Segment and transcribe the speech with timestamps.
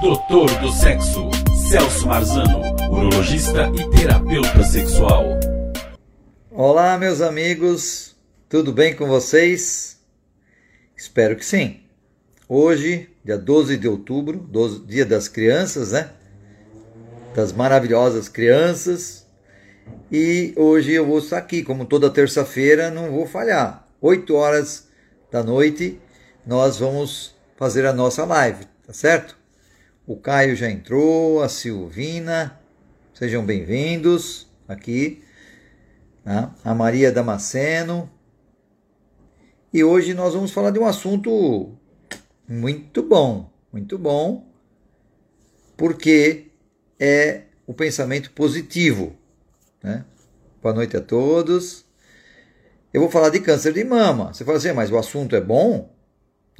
[0.00, 1.28] Doutor do Sexo,
[1.68, 5.24] Celso Marzano, urologista e terapeuta sexual.
[6.50, 8.16] Olá, meus amigos,
[8.48, 9.98] tudo bem com vocês?
[10.96, 11.80] Espero que sim.
[12.48, 16.08] Hoje, dia 12 de outubro, 12, dia das crianças, né?
[17.34, 19.26] Das maravilhosas crianças.
[20.10, 23.86] E hoje eu vou estar aqui, como toda terça-feira, não vou falhar.
[24.00, 24.88] 8 horas
[25.30, 26.00] da noite,
[26.46, 29.39] nós vamos fazer a nossa live, tá certo?
[30.10, 32.60] O Caio já entrou, a Silvina,
[33.14, 35.22] sejam bem-vindos aqui.
[36.24, 36.52] Tá?
[36.64, 38.10] A Maria Damasceno.
[39.72, 41.78] E hoje nós vamos falar de um assunto
[42.48, 44.48] muito bom, muito bom,
[45.76, 46.48] porque
[46.98, 49.14] é o pensamento positivo.
[49.80, 50.04] Né?
[50.60, 51.84] Boa noite a todos.
[52.92, 54.34] Eu vou falar de câncer de mama.
[54.34, 55.88] Você fala assim, mas o assunto é bom?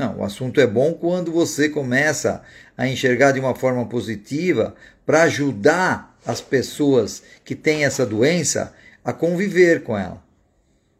[0.01, 2.42] Não, o assunto é bom quando você começa
[2.80, 9.12] a enxergar de uma forma positiva para ajudar as pessoas que têm essa doença a
[9.12, 10.25] conviver com ela,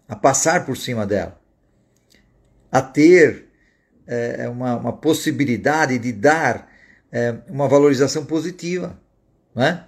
[0.07, 1.41] a passar por cima dela,
[2.71, 3.47] a ter
[4.07, 6.71] é, uma, uma, possibilidade de dar
[7.11, 9.01] é, uma valorização positiva.
[9.55, 9.87] Não é?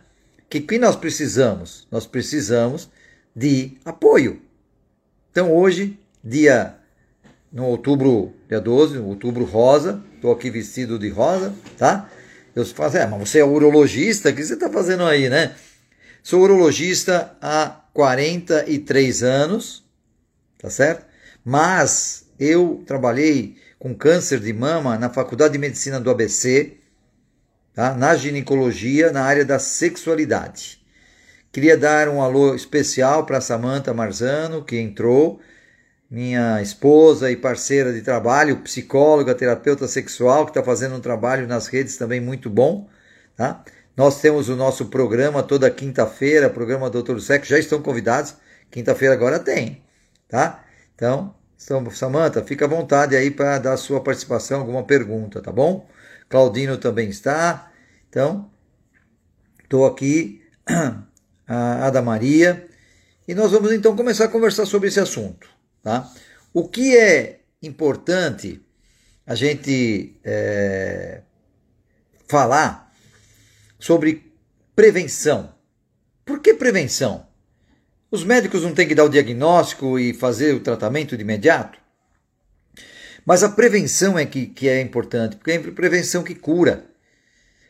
[0.49, 1.87] Que que nós precisamos?
[1.91, 2.91] Nós precisamos
[3.37, 4.41] de apoio.
[5.31, 6.75] Então hoje, dia
[7.53, 12.09] no outubro, dia 12, outubro rosa, estou aqui vestido de rosa, tá?
[12.55, 15.57] Eu falo, é, mas você é urologista, o que você está fazendo aí, né?
[16.23, 19.85] Sou urologista há 43 anos,
[20.61, 21.05] tá certo?
[21.45, 26.75] Mas eu trabalhei com câncer de mama na Faculdade de Medicina do ABC,
[27.75, 27.93] tá?
[27.97, 30.81] na ginecologia, na área da sexualidade.
[31.51, 35.41] Queria dar um alô especial para Samantha Marzano, que entrou
[36.13, 41.69] minha esposa e parceira de trabalho, psicóloga, terapeuta sexual, que está fazendo um trabalho nas
[41.69, 42.87] redes também muito bom.
[43.35, 43.65] Tá?
[43.97, 48.35] Nós temos o nosso programa toda quinta-feira, programa Doutor do Sexo, já estão convidados.
[48.71, 49.83] Quinta-feira agora tem,
[50.29, 50.63] tá?
[50.95, 55.89] Então, Samanta, fica à vontade aí para dar sua participação, alguma pergunta, tá bom?
[56.29, 57.73] Claudino também está.
[58.11, 58.51] Então,
[59.63, 60.43] estou aqui,
[61.49, 62.67] a Ada Maria,
[63.27, 65.52] e nós vamos então começar a conversar sobre esse assunto.
[65.83, 66.11] Tá?
[66.53, 68.61] O que é importante
[69.27, 71.23] a gente é,
[72.29, 72.93] falar
[73.79, 74.33] sobre
[74.75, 75.55] prevenção.
[76.25, 77.27] Por que prevenção?
[78.11, 81.79] Os médicos não têm que dar o diagnóstico e fazer o tratamento de imediato?
[83.25, 86.87] Mas a prevenção é que, que é importante, porque é a prevenção que cura.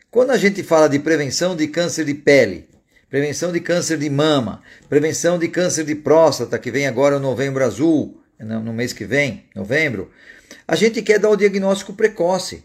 [0.09, 2.67] Quando a gente fala de prevenção de câncer de pele,
[3.13, 7.63] prevenção de câncer de mama, prevenção de câncer de próstata, que vem agora o novembro
[7.63, 10.09] azul, no mês que vem, novembro,
[10.67, 12.63] a gente quer dar o diagnóstico precoce.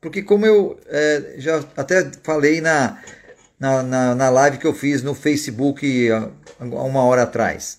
[0.00, 3.02] Porque como eu é, já até falei na,
[3.60, 7.78] na, na, na, live que eu fiz no Facebook há uma hora atrás,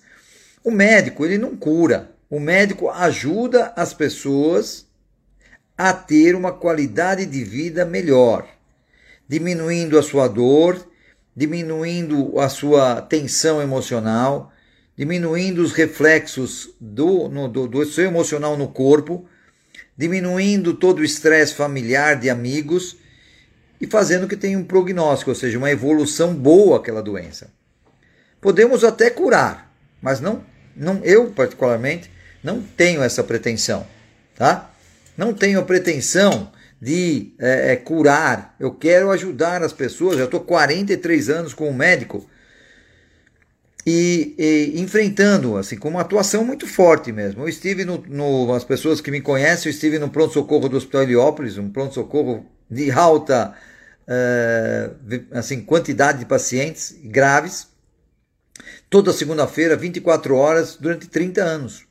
[0.63, 2.11] o médico ele não cura.
[2.29, 4.85] O médico ajuda as pessoas
[5.75, 8.47] a ter uma qualidade de vida melhor,
[9.27, 10.87] diminuindo a sua dor,
[11.37, 14.51] diminuindo a sua tensão emocional,
[14.97, 19.29] diminuindo os reflexos do, no, do, do seu emocional no corpo,
[19.95, 22.97] diminuindo todo o estresse familiar de amigos
[23.79, 27.51] e fazendo que tenha um prognóstico, ou seja, uma evolução boa aquela doença.
[28.41, 29.71] Podemos até curar,
[30.01, 30.43] mas não,
[30.75, 32.09] não eu particularmente
[32.43, 33.85] não tenho essa pretensão,
[34.35, 34.71] tá?
[35.15, 38.55] Não tenho a pretensão de é, é, curar.
[38.59, 40.17] Eu quero ajudar as pessoas.
[40.17, 42.27] Já estou 43 anos como médico
[43.89, 47.43] e, e, enfrentando, assim, com uma atuação muito forte mesmo.
[47.43, 51.03] Eu estive no, no, as pessoas que me conhecem, eu estive no pronto-socorro do Hospital
[51.03, 53.53] Heliópolis, um pronto-socorro de alta,
[54.05, 57.69] uh, assim, quantidade de pacientes graves,
[58.89, 61.86] toda segunda-feira, 24 horas, durante 30 anos.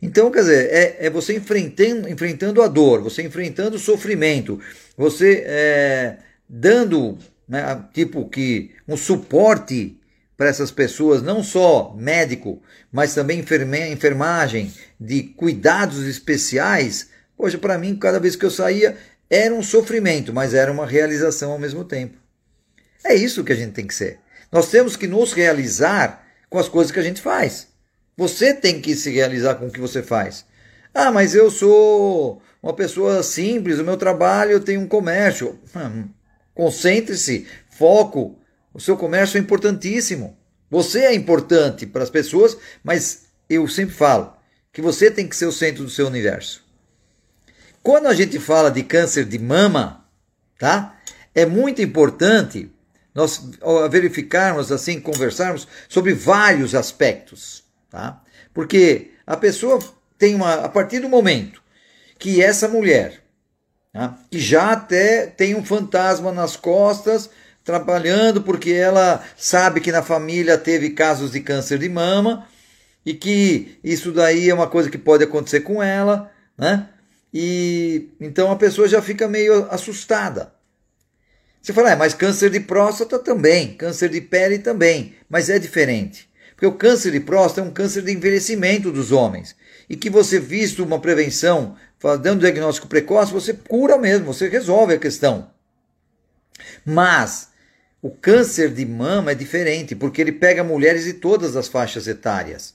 [0.00, 4.60] Então, quer dizer, é, é você enfrentando, enfrentando a dor, você enfrentando o sofrimento,
[4.96, 6.16] você é,
[6.48, 9.98] dando, né, tipo que, um suporte
[10.36, 12.62] para essas pessoas, não só médico,
[12.92, 13.42] mas também
[13.90, 17.08] enfermagem, de cuidados especiais,
[17.38, 18.96] hoje para mim, cada vez que eu saía,
[19.30, 22.18] era um sofrimento, mas era uma realização ao mesmo tempo.
[23.04, 24.18] É isso que a gente tem que ser.
[24.52, 27.68] Nós temos que nos realizar com as coisas que a gente faz.
[28.16, 30.46] Você tem que se realizar com o que você faz.
[30.94, 35.58] Ah, mas eu sou uma pessoa simples, o meu trabalho, eu tenho um comércio.
[35.76, 36.08] Hum,
[36.54, 38.38] concentre-se, foco.
[38.72, 40.36] O seu comércio é importantíssimo.
[40.70, 44.34] Você é importante para as pessoas, mas eu sempre falo
[44.72, 46.64] que você tem que ser o centro do seu universo.
[47.82, 50.04] Quando a gente fala de câncer de mama,
[50.58, 50.98] tá?
[51.34, 52.72] É muito importante
[53.14, 53.40] nós
[53.90, 58.22] verificarmos assim, conversarmos sobre vários aspectos, tá?
[58.52, 59.78] Porque a pessoa
[60.18, 61.62] tem uma a partir do momento
[62.18, 63.22] que essa mulher,
[63.92, 64.18] tá?
[64.30, 67.28] que já até tem um fantasma nas costas,
[67.64, 72.46] trabalhando porque ela sabe que na família teve casos de câncer de mama
[73.04, 76.88] e que isso daí é uma coisa que pode acontecer com ela, né?
[77.34, 80.54] E então a pessoa já fica meio assustada.
[81.60, 86.30] Você fala, é, mas câncer de próstata também, câncer de pele também, mas é diferente.
[86.56, 89.54] Porque o câncer de próstata é um câncer de envelhecimento dos homens.
[89.90, 91.76] E que você, visto uma prevenção,
[92.22, 95.50] dando diagnóstico precoce, você cura mesmo, você resolve a questão.
[96.84, 97.50] Mas
[98.00, 102.74] o câncer de mama é diferente, porque ele pega mulheres de todas as faixas etárias.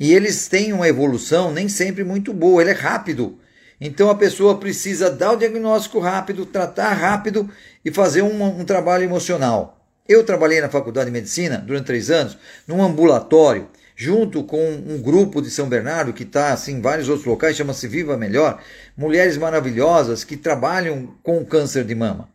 [0.00, 3.38] E eles têm uma evolução nem sempre muito boa, ele é rápido.
[3.78, 7.50] Então a pessoa precisa dar o diagnóstico rápido, tratar rápido
[7.84, 9.75] e fazer um, um trabalho emocional.
[10.08, 15.42] Eu trabalhei na faculdade de medicina durante três anos, num ambulatório, junto com um grupo
[15.42, 18.60] de São Bernardo que está assim, em vários outros locais, chama-se Viva Melhor,
[18.96, 22.28] mulheres maravilhosas que trabalham com câncer de mama.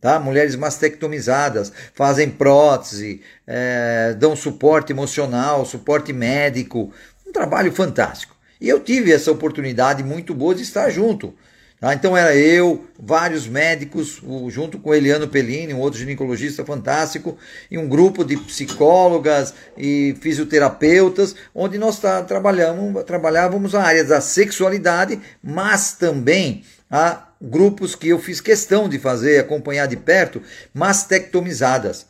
[0.00, 0.20] Tá?
[0.20, 6.92] Mulheres mastectomizadas, fazem prótese, é, dão suporte emocional, suporte médico,
[7.26, 8.36] um trabalho fantástico.
[8.60, 11.34] E eu tive essa oportunidade muito boa de estar junto.
[11.78, 11.92] Tá?
[11.92, 17.36] Então era eu, vários médicos, junto com Eliano Pellini, um outro ginecologista fantástico,
[17.70, 25.20] e um grupo de psicólogas e fisioterapeutas, onde nós trabalhamos, trabalhávamos a área da sexualidade,
[25.42, 30.40] mas também a grupos que eu fiz questão de fazer, acompanhar de perto,
[30.72, 32.06] mastectomizadas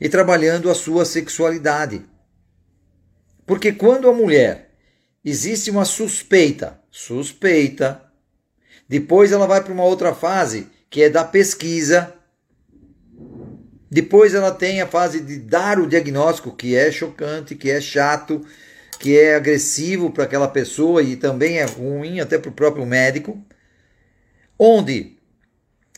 [0.00, 2.02] e trabalhando a sua sexualidade.
[3.46, 4.70] Porque quando a mulher
[5.22, 8.00] existe uma suspeita, suspeita,
[8.88, 12.14] depois ela vai para uma outra fase, que é da pesquisa.
[13.90, 18.44] Depois ela tem a fase de dar o diagnóstico, que é chocante, que é chato,
[18.98, 23.44] que é agressivo para aquela pessoa e também é ruim até para o próprio médico
[24.58, 25.16] onde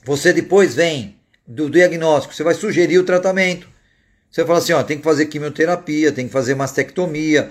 [0.04, 3.68] você depois vem do diagnóstico, você vai sugerir o tratamento.
[4.30, 7.50] Você fala assim, ó, tem que fazer quimioterapia, tem que fazer mastectomia.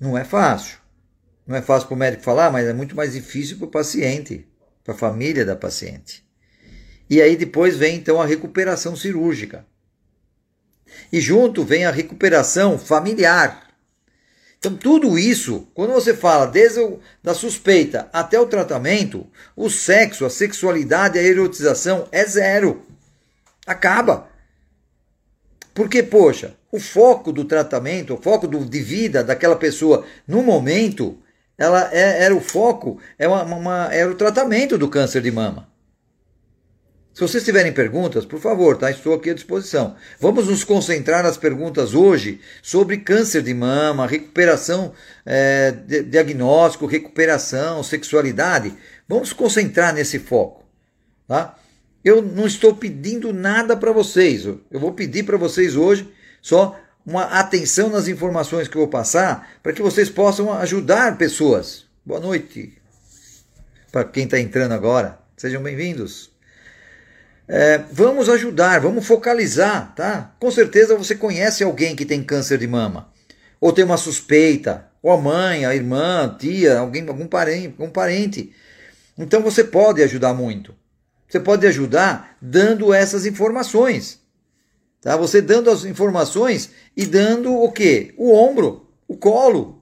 [0.00, 0.78] Não é fácil.
[1.46, 4.46] Não é fácil para o médico falar, mas é muito mais difícil para o paciente,
[4.86, 6.24] para a família da paciente.
[7.10, 9.66] E aí depois vem então a recuperação cirúrgica.
[11.12, 13.66] E junto vem a recuperação familiar.
[14.58, 20.24] Então, tudo isso, quando você fala desde o, da suspeita até o tratamento, o sexo,
[20.24, 22.82] a sexualidade, a erotização é zero.
[23.66, 24.28] Acaba.
[25.74, 31.18] Porque, poxa, o foco do tratamento, o foco do, de vida daquela pessoa no momento,
[31.58, 35.68] ela é, era o foco, é uma, uma, era o tratamento do câncer de mama.
[37.16, 38.90] Se vocês tiverem perguntas, por favor, tá?
[38.90, 39.96] estou aqui à disposição.
[40.20, 44.92] Vamos nos concentrar nas perguntas hoje sobre câncer de mama, recuperação,
[45.24, 48.74] é, diagnóstico, recuperação, sexualidade.
[49.08, 50.62] Vamos concentrar nesse foco.
[51.26, 51.56] Tá?
[52.04, 54.44] Eu não estou pedindo nada para vocês.
[54.44, 56.06] Eu vou pedir para vocês hoje
[56.42, 61.86] só uma atenção nas informações que eu vou passar para que vocês possam ajudar pessoas.
[62.04, 62.76] Boa noite
[63.92, 65.18] para quem está entrando agora.
[65.36, 66.30] Sejam bem-vindos.
[67.46, 70.34] É, vamos ajudar, vamos focalizar, tá?
[70.40, 73.08] Com certeza você conhece alguém que tem câncer de mama,
[73.60, 77.88] ou tem uma suspeita, ou a mãe, a irmã, a tia, alguém, algum parente, algum
[77.88, 78.52] parente.
[79.16, 80.74] Então você pode ajudar muito.
[81.28, 84.25] Você pode ajudar dando essas informações.
[85.06, 85.16] Tá?
[85.16, 88.12] Você dando as informações e dando o quê?
[88.16, 89.80] O ombro, o colo.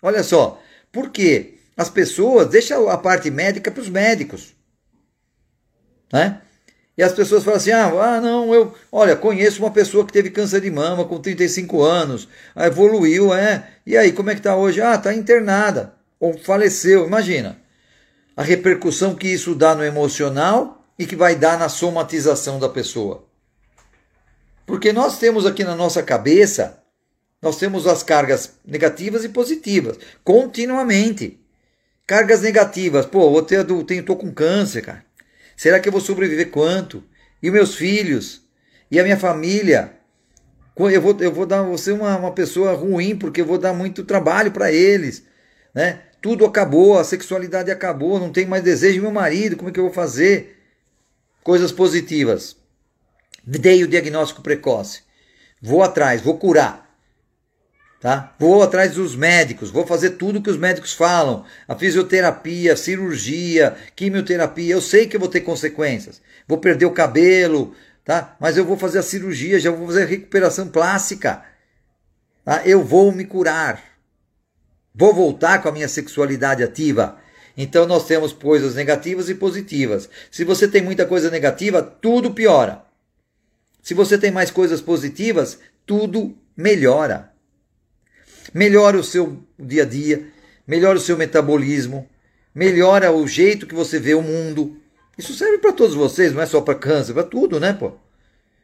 [0.00, 1.54] Olha só, por quê?
[1.76, 4.54] As pessoas deixam a parte médica para os médicos.
[6.12, 6.40] Né?
[6.96, 10.30] E as pessoas falam assim: ah, ah, não, eu, olha, conheço uma pessoa que teve
[10.30, 13.68] câncer de mama com 35 anos, evoluiu, é.
[13.84, 14.80] E aí, como é que está hoje?
[14.80, 17.04] Ah, está internada, ou faleceu.
[17.04, 17.60] Imagina
[18.36, 23.31] a repercussão que isso dá no emocional e que vai dar na somatização da pessoa.
[24.66, 26.82] Porque nós temos aqui na nossa cabeça,
[27.40, 31.40] nós temos as cargas negativas e positivas, continuamente.
[32.06, 35.04] Cargas negativas, pô, eu tenho, tô com câncer, cara.
[35.56, 37.02] Será que eu vou sobreviver quanto?
[37.42, 38.42] E meus filhos?
[38.90, 39.92] E a minha família?
[40.76, 44.04] Eu vou, eu vou dar você uma, uma pessoa ruim porque eu vou dar muito
[44.04, 45.24] trabalho para eles,
[45.74, 46.02] né?
[46.20, 49.80] Tudo acabou, a sexualidade acabou, não tenho mais desejo de meu marido, como é que
[49.80, 50.56] eu vou fazer?
[51.42, 52.56] Coisas positivas.
[53.44, 55.02] Dei o diagnóstico precoce.
[55.60, 56.82] Vou atrás, vou curar.
[58.00, 58.34] Tá?
[58.36, 63.76] Vou atrás dos médicos, vou fazer tudo que os médicos falam, a fisioterapia, a cirurgia,
[63.94, 66.20] quimioterapia, eu sei que eu vou ter consequências.
[66.48, 68.36] Vou perder o cabelo, tá?
[68.40, 71.44] Mas eu vou fazer a cirurgia, já vou fazer a recuperação plástica.
[72.44, 72.62] Tá?
[72.64, 73.80] Eu vou me curar.
[74.92, 77.18] Vou voltar com a minha sexualidade ativa.
[77.56, 80.08] Então nós temos coisas negativas e positivas.
[80.28, 82.82] Se você tem muita coisa negativa, tudo piora.
[83.82, 87.32] Se você tem mais coisas positivas, tudo melhora
[88.52, 90.26] melhora o seu dia a dia,
[90.66, 92.08] melhora o seu metabolismo,
[92.54, 94.76] melhora o jeito que você vê o mundo.
[95.16, 97.92] Isso serve para todos vocês, não é só para câncer, para tudo, né, pô?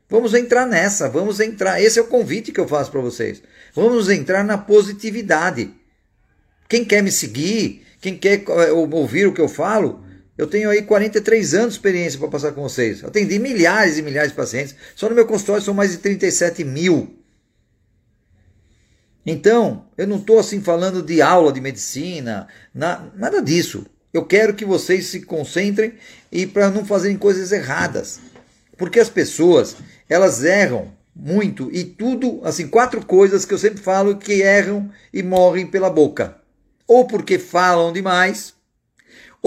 [0.09, 1.83] Vamos entrar nessa, vamos entrar.
[1.83, 3.43] Esse é o convite que eu faço para vocês.
[3.75, 5.71] Vamos entrar na positividade.
[6.67, 10.03] Quem quer me seguir, quem quer eh, ouvir o que eu falo,
[10.39, 13.03] eu tenho aí 43 anos de experiência para passar com vocês.
[13.03, 14.77] Atendi milhares e milhares de pacientes.
[14.95, 17.19] Só no meu consultório são mais de 37 mil.
[19.27, 23.85] Então, eu não estou assim falando de aula de medicina, na, nada disso.
[24.15, 25.95] Eu quero que vocês se concentrem
[26.31, 28.21] e para não fazerem coisas erradas.
[28.77, 29.77] Porque as pessoas,
[30.09, 35.21] elas erram muito e tudo, assim, quatro coisas que eu sempre falo que erram e
[35.21, 36.37] morrem pela boca.
[36.87, 38.55] Ou porque falam demais,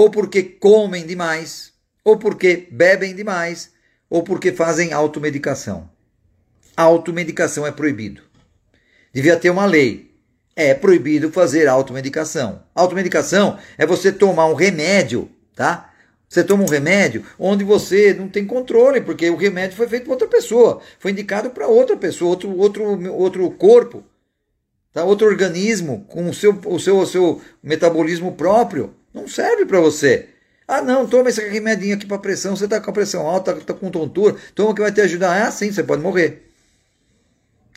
[0.01, 3.70] ou porque comem demais, ou porque bebem demais,
[4.10, 5.88] ou porque fazem automedicação.
[6.75, 8.24] Automedicação é proibido.
[9.13, 10.10] Devia ter uma lei.
[10.55, 12.63] É proibido fazer automedicação.
[12.74, 15.93] Automedicação é você tomar um remédio, tá?
[16.27, 20.13] Você toma um remédio onde você não tem controle, porque o remédio foi feito para
[20.13, 24.03] outra pessoa, foi indicado para outra pessoa, outro, outro, outro corpo,
[24.91, 25.03] tá?
[25.03, 28.96] outro organismo com o seu, o seu, o seu metabolismo próprio.
[29.13, 30.30] Não serve para você.
[30.68, 33.74] Ah, não, toma esse remedinho aqui para pressão, você está com a pressão alta, está
[33.74, 35.46] com tontura, toma que vai te ajudar.
[35.46, 36.50] Ah, sim, você pode morrer.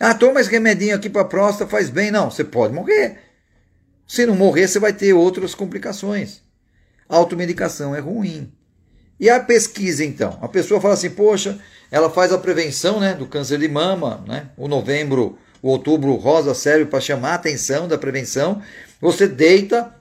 [0.01, 2.11] Ah, toma esse remedinho aqui para próstata, faz bem.
[2.11, 3.19] Não, você pode morrer.
[4.07, 6.43] Se não morrer, você vai ter outras complicações.
[7.09, 8.53] A automedicação é ruim.
[9.19, 10.39] E a pesquisa, então?
[10.43, 11.59] A pessoa fala assim, poxa,
[11.91, 14.51] ela faz a prevenção né, do câncer de mama, né?
[14.57, 18.61] O novembro, o outubro rosa serve para chamar a atenção da prevenção.
[19.01, 19.95] Você deita,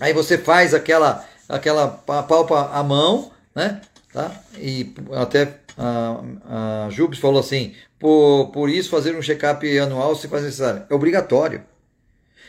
[0.00, 3.80] aí você faz aquela, aquela palpa a mão, né?
[4.12, 4.32] Tá?
[4.56, 10.28] E até a, a Jubes falou assim: por, por isso fazer um check-up anual se
[10.28, 10.84] faz necessário.
[10.88, 11.62] É obrigatório.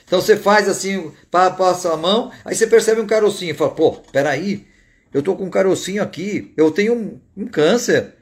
[0.05, 4.65] Então você faz assim, passa a mão, aí você percebe um carocinho, fala, pô, peraí,
[5.13, 8.15] eu tô com um carocinho aqui, eu tenho um, um câncer,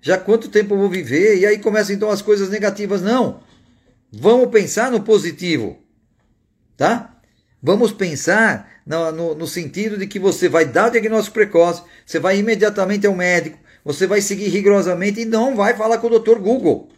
[0.00, 1.38] já quanto tempo eu vou viver?
[1.38, 3.02] E aí começam então as coisas negativas.
[3.02, 3.40] Não,
[4.12, 5.78] vamos pensar no positivo,
[6.76, 7.17] tá?
[7.62, 12.18] Vamos pensar no, no, no sentido de que você vai dar o diagnóstico precoce, você
[12.18, 16.38] vai imediatamente ao médico, você vai seguir rigorosamente e não vai falar com o Dr.
[16.38, 16.88] Google.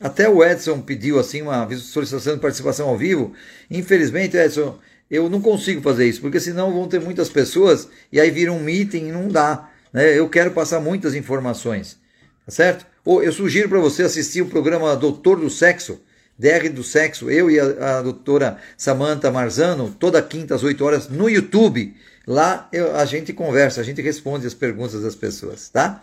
[0.00, 3.32] Até o Edson pediu assim uma solicitação de participação ao vivo.
[3.70, 4.78] Infelizmente, Edson,
[5.08, 8.60] eu não consigo fazer isso, porque senão vão ter muitas pessoas e aí vira um
[8.60, 9.70] meeting e não dá.
[9.92, 10.18] Né?
[10.18, 11.98] Eu quero passar muitas informações,
[12.44, 12.84] tá certo?
[13.04, 16.00] Ou eu sugiro para você assistir o programa Doutor do Sexo,
[16.42, 21.08] DR do Sexo, eu e a, a doutora Samantha Marzano, toda quinta às 8 horas
[21.08, 21.96] no YouTube.
[22.26, 26.02] Lá eu, a gente conversa, a gente responde as perguntas das pessoas, tá?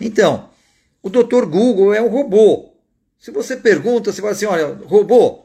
[0.00, 0.48] Então,
[1.02, 1.44] o Dr.
[1.44, 2.72] Google é um robô.
[3.18, 5.44] Se você pergunta, você fala assim, olha, robô,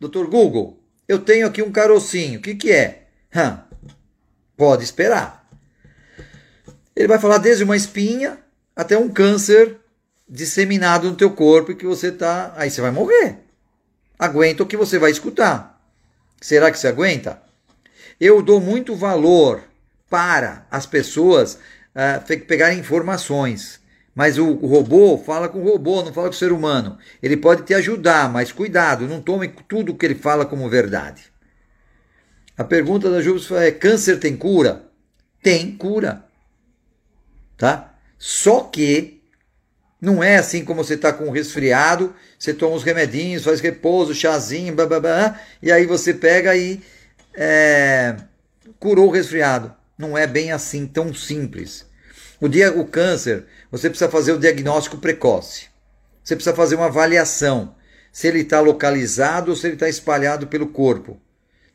[0.00, 0.26] Dr.
[0.26, 3.06] Google, eu tenho aqui um carocinho, o que, que é?
[4.56, 5.48] Pode esperar.
[6.94, 8.38] Ele vai falar desde uma espinha
[8.76, 9.78] até um câncer
[10.28, 13.43] disseminado no teu corpo e que você tá, aí você vai morrer.
[14.18, 15.80] Aguenta o que você vai escutar.
[16.40, 17.42] Será que você aguenta?
[18.20, 19.62] Eu dou muito valor
[20.08, 21.58] para as pessoas
[21.94, 23.80] uh, pegarem informações.
[24.14, 26.96] Mas o, robô fala com o robô, não fala com o ser humano.
[27.20, 31.32] Ele pode te ajudar, mas cuidado, não tome tudo que ele fala como verdade.
[32.56, 34.84] A pergunta da Júpiter é: câncer tem cura?
[35.42, 36.24] Tem cura.
[37.56, 37.94] Tá?
[38.16, 39.13] Só que
[40.04, 44.74] não é assim como você está com resfriado, você toma os remedinhos, faz repouso, chazinho,
[44.74, 46.82] blá, blá, blá, e aí você pega e
[47.32, 48.14] é,
[48.78, 49.74] curou o resfriado.
[49.96, 51.86] Não é bem assim tão simples.
[52.38, 55.68] O, dia, o câncer, você precisa fazer o diagnóstico precoce.
[56.22, 57.74] Você precisa fazer uma avaliação
[58.12, 61.18] se ele está localizado ou se ele está espalhado pelo corpo.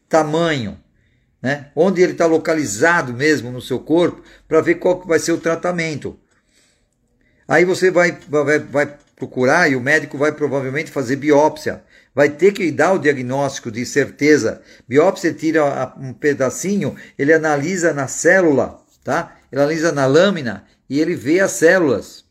[0.07, 0.79] Tamanho,
[1.41, 1.71] né?
[1.75, 6.19] onde ele está localizado mesmo no seu corpo, para ver qual vai ser o tratamento.
[7.50, 12.51] Aí você vai, vai, vai procurar e o médico vai provavelmente fazer biópsia vai ter
[12.51, 14.62] que dar o diagnóstico de certeza.
[14.88, 19.38] Biópsia tira um pedacinho, ele analisa na célula, tá?
[19.51, 22.25] Ele analisa na lâmina e ele vê as células,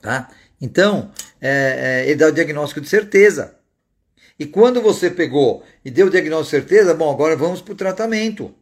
[0.00, 0.30] tá?
[0.60, 3.56] Então, é, é, ele dá o diagnóstico de certeza.
[4.38, 7.76] E quando você pegou e deu o diagnóstico de certeza, bom, agora vamos para o
[7.76, 8.54] tratamento.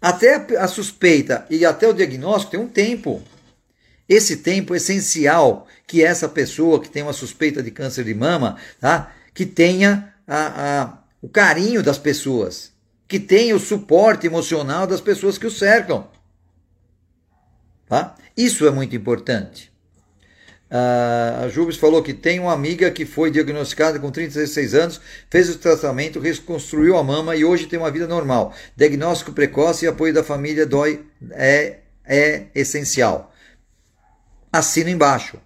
[0.00, 3.22] Até a suspeita e até o diagnóstico tem um tempo.
[4.08, 8.56] Esse tempo é essencial que essa pessoa que tem uma suspeita de câncer de mama,
[8.80, 9.12] tá?
[9.32, 12.72] que tenha a, a, o carinho das pessoas,
[13.08, 16.08] que tenha o suporte emocional das pessoas que o cercam.
[17.88, 18.14] Tá?
[18.36, 19.72] Isso é muito importante.
[20.70, 25.48] Uh, a Jubes falou que tem uma amiga que foi diagnosticada com 36 anos, fez
[25.48, 28.52] o tratamento, reconstruiu a mama e hoje tem uma vida normal.
[28.74, 33.32] Diagnóstico precoce e apoio da família dói é, é essencial.
[34.54, 35.36] Assina embaixo.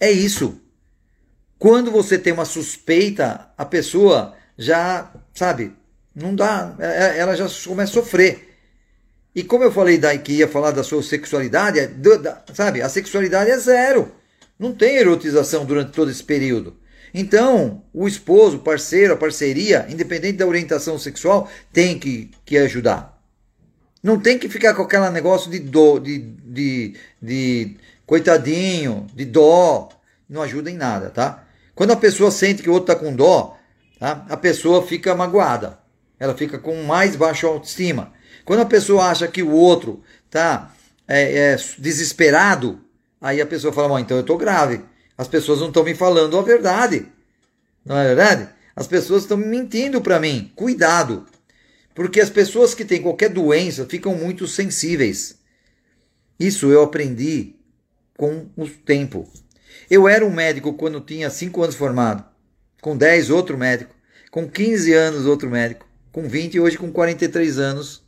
[0.00, 0.60] É isso.
[1.56, 5.72] Quando você tem uma suspeita, a pessoa já, sabe,
[6.12, 8.56] não dá, é, é, ela já começa a sofrer.
[9.32, 11.88] E como eu falei daí que ia falar da sua sexualidade, é
[12.52, 14.10] sabe, a sexualidade é zero.
[14.58, 16.76] Não tem erotização durante todo esse período.
[17.14, 23.20] Então, o esposo, o parceiro, a parceria, independente da orientação sexual, tem que, que ajudar.
[24.02, 27.76] Não tem que ficar com aquele negócio de dó, de, de, de
[28.10, 29.88] coitadinho, de dó.
[30.28, 31.44] Não ajuda em nada, tá?
[31.76, 33.56] Quando a pessoa sente que o outro está com dó,
[34.00, 34.26] tá?
[34.28, 35.78] a pessoa fica magoada.
[36.18, 38.12] Ela fica com mais baixa autoestima.
[38.44, 40.74] Quando a pessoa acha que o outro está
[41.06, 42.80] é, é, desesperado,
[43.20, 44.80] aí a pessoa fala, então eu estou grave.
[45.16, 47.06] As pessoas não estão me falando a verdade.
[47.84, 48.48] Não é verdade?
[48.74, 50.50] As pessoas estão mentindo para mim.
[50.56, 51.26] Cuidado.
[51.94, 55.38] Porque as pessoas que têm qualquer doença ficam muito sensíveis.
[56.38, 57.59] Isso eu aprendi
[58.20, 59.26] com o tempo.
[59.90, 62.22] Eu era um médico quando tinha 5 anos formado.
[62.82, 63.94] Com 10, outro médico.
[64.30, 65.86] Com 15 anos, outro médico.
[66.12, 68.02] Com 20 e hoje com 43 anos,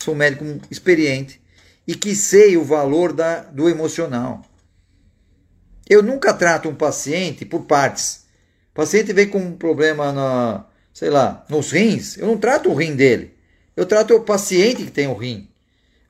[0.00, 1.42] sou um médico experiente
[1.88, 4.44] e que sei o valor da, do emocional.
[5.90, 8.26] Eu nunca trato um paciente por partes.
[8.70, 12.74] O paciente vem com um problema na, sei lá, nos rins, eu não trato o
[12.74, 13.34] rim dele.
[13.74, 15.48] Eu trato o paciente que tem o rim.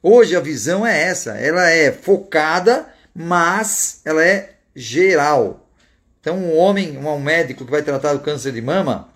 [0.03, 5.69] Hoje a visão é essa, ela é focada, mas ela é geral.
[6.21, 9.09] Então, um homem, um médico que vai tratar o câncer de mama,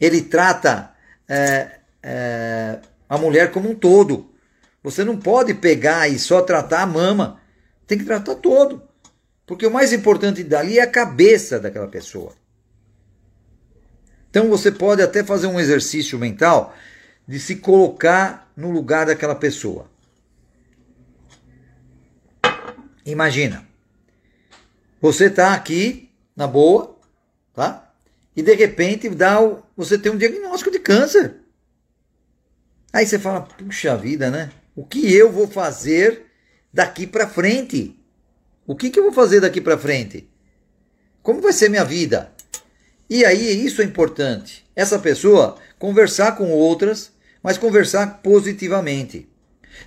[0.00, 0.94] ele trata
[1.28, 4.32] é, é, a mulher como um todo.
[4.82, 7.38] Você não pode pegar e só tratar a mama.
[7.86, 8.82] Tem que tratar todo.
[9.46, 12.32] Porque o mais importante dali é a cabeça daquela pessoa.
[14.30, 16.74] Então você pode até fazer um exercício mental
[17.28, 19.91] de se colocar no lugar daquela pessoa.
[23.04, 23.66] Imagina,
[25.00, 26.96] você está aqui na boa,
[27.52, 27.92] tá?
[28.36, 31.36] E de repente dá o, você tem um diagnóstico de câncer.
[32.92, 34.50] Aí você fala, puxa vida, né?
[34.76, 36.26] O que eu vou fazer
[36.72, 37.98] daqui para frente?
[38.66, 40.30] O que, que eu vou fazer daqui para frente?
[41.22, 42.32] Como vai ser minha vida?
[43.08, 44.64] E aí isso é importante.
[44.74, 47.12] Essa pessoa conversar com outras,
[47.42, 49.28] mas conversar positivamente.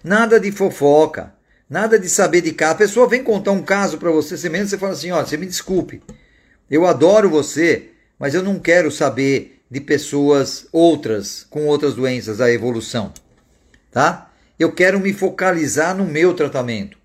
[0.03, 1.34] Nada de fofoca,
[1.69, 2.71] nada de saber de cá.
[2.71, 5.37] A pessoa vem contar um caso para você, você mesmo você fala assim, ó, você
[5.37, 6.01] me desculpe.
[6.69, 12.51] Eu adoro você, mas eu não quero saber de pessoas outras com outras doenças, a
[12.51, 13.13] evolução,
[13.91, 14.31] tá?
[14.57, 16.97] Eu quero me focalizar no meu tratamento.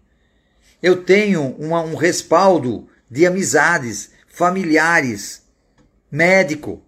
[0.82, 5.42] Eu tenho uma, um respaldo de amizades, familiares,
[6.10, 6.82] médico,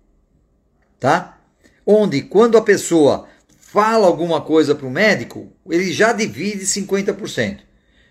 [1.01, 1.39] tá?
[1.85, 3.27] Onde quando a pessoa
[3.59, 7.61] fala alguma coisa para o médico, ele já divide 50%.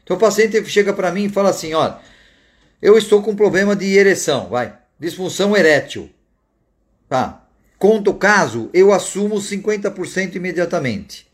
[0.04, 2.00] Então o paciente chega para mim e fala assim, olha,
[2.82, 6.10] eu estou com problema de ereção, vai, disfunção erétil.
[7.08, 7.46] Tá?
[7.78, 11.28] Conta o caso, eu assumo 50% imediatamente.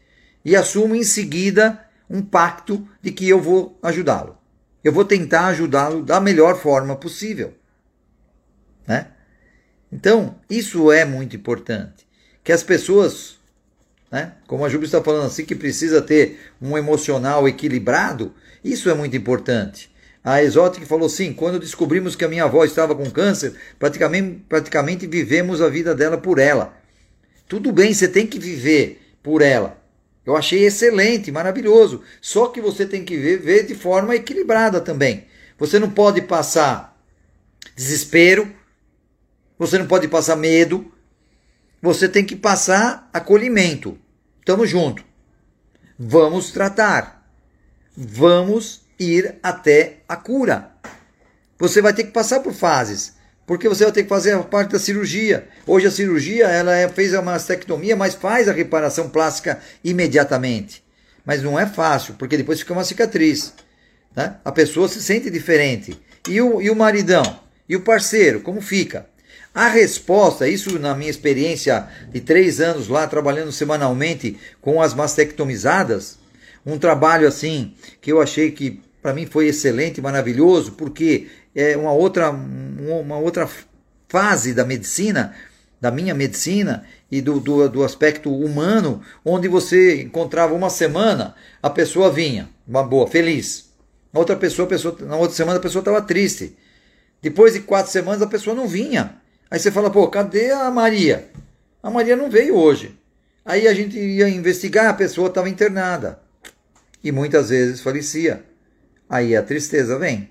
[0.43, 4.38] E assumo em seguida um pacto de que eu vou ajudá-lo.
[4.84, 7.53] Eu vou tentar ajudá-lo da melhor forma possível.
[8.88, 9.08] Né?
[9.91, 12.08] Então, isso é muito importante.
[12.43, 13.37] Que as pessoas,
[14.12, 18.93] né, como a Júlia está falando assim, que precisa ter um emocional equilibrado, isso é
[18.93, 19.91] muito importante.
[20.24, 25.08] A Exotic falou sim, quando descobrimos que a minha avó estava com câncer, praticamente, praticamente
[25.08, 26.74] vivemos a vida dela por ela.
[27.48, 29.82] Tudo bem, você tem que viver por ela.
[30.26, 32.02] Eu achei excelente, maravilhoso.
[32.20, 35.26] Só que você tem que ver de forma equilibrada também.
[35.58, 37.02] Você não pode passar
[37.74, 38.52] desespero,
[39.58, 40.91] você não pode passar medo,
[41.88, 43.97] você tem que passar acolhimento.
[44.43, 45.06] Tamo junto.
[45.97, 47.26] Vamos tratar.
[47.95, 50.71] Vamos ir até a cura.
[51.58, 53.13] Você vai ter que passar por fases,
[53.45, 55.47] porque você vai ter que fazer a parte da cirurgia.
[55.65, 60.84] Hoje a cirurgia ela é, fez a mastectomia, mas faz a reparação plástica imediatamente.
[61.23, 63.54] Mas não é fácil, porque depois fica uma cicatriz.
[64.13, 64.36] Né?
[64.43, 65.97] A pessoa se sente diferente.
[66.28, 67.39] E o, e o maridão?
[67.69, 68.41] E o parceiro?
[68.41, 69.08] Como fica?
[69.58, 76.20] A resposta, isso na minha experiência de três anos lá trabalhando semanalmente com as mastectomizadas,
[76.63, 81.91] um trabalho assim que eu achei que para mim foi excelente, maravilhoso, porque é uma
[81.91, 83.50] outra, uma outra
[84.08, 85.34] fase da medicina,
[85.82, 91.70] da minha medicina e do, do, do aspecto humano, onde você encontrava uma semana, a
[91.72, 93.72] pessoa vinha, uma boa, feliz.
[94.13, 96.56] Outra pessoa, pessoa na outra semana a pessoa estava triste.
[97.24, 99.17] Depois de quatro semanas a pessoa não vinha.
[99.50, 101.30] Aí você fala, pô, cadê a Maria?
[101.82, 102.98] A Maria não veio hoje.
[103.46, 106.20] Aí a gente ia investigar, a pessoa estava internada.
[107.04, 108.44] E muitas vezes falecia.
[109.10, 110.30] Aí a tristeza vem.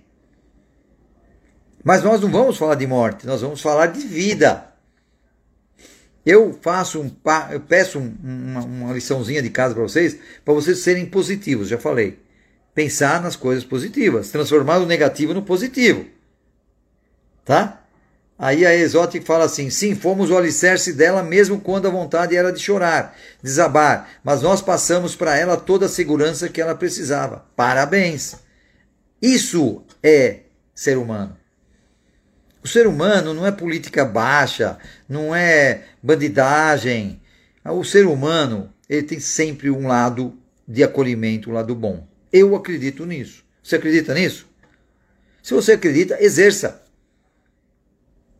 [1.82, 4.66] Mas nós não vamos falar de morte, nós vamos falar de vida.
[6.26, 7.10] Eu faço um,
[7.52, 12.18] eu peço uma, uma liçãozinha de casa para vocês, para vocês serem positivos, já falei.
[12.74, 16.04] Pensar nas coisas positivas, transformar o negativo no positivo.
[17.44, 17.85] Tá?
[18.38, 22.52] Aí a Exotic fala assim: sim, fomos o alicerce dela mesmo quando a vontade era
[22.52, 27.46] de chorar, desabar, mas nós passamos para ela toda a segurança que ela precisava.
[27.56, 28.36] Parabéns!
[29.20, 30.40] Isso é
[30.74, 31.36] ser humano.
[32.62, 34.76] O ser humano não é política baixa,
[35.08, 37.20] não é bandidagem.
[37.64, 40.36] O ser humano ele tem sempre um lado
[40.68, 42.06] de acolhimento, um lado bom.
[42.32, 43.44] Eu acredito nisso.
[43.62, 44.46] Você acredita nisso?
[45.42, 46.85] Se você acredita, exerça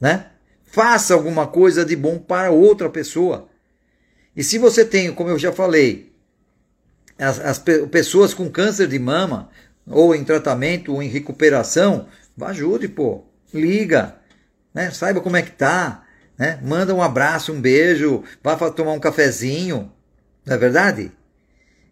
[0.06, 0.26] né?
[0.62, 3.48] Faça alguma coisa de bom para outra pessoa.
[4.36, 6.12] E se você tem, como eu já falei,
[7.18, 9.50] as, as pessoas com câncer de mama,
[9.84, 12.06] ou em tratamento, ou em recuperação,
[12.40, 13.24] ajude, pô.
[13.52, 14.16] Liga,
[14.72, 14.90] né?
[14.92, 16.04] Saiba como é que tá,
[16.38, 16.60] né?
[16.62, 19.90] Manda um abraço, um beijo, vá tomar um cafezinho,
[20.44, 21.10] não é verdade?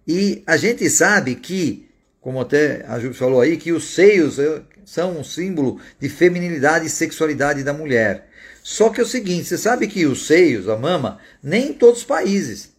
[0.07, 1.89] E a gente sabe que,
[2.21, 4.39] como até a Ju falou aí, que os seios
[4.85, 8.29] são um símbolo de feminilidade e sexualidade da mulher.
[8.63, 12.01] Só que é o seguinte, você sabe que os seios, a mama, nem em todos
[12.01, 12.71] os países.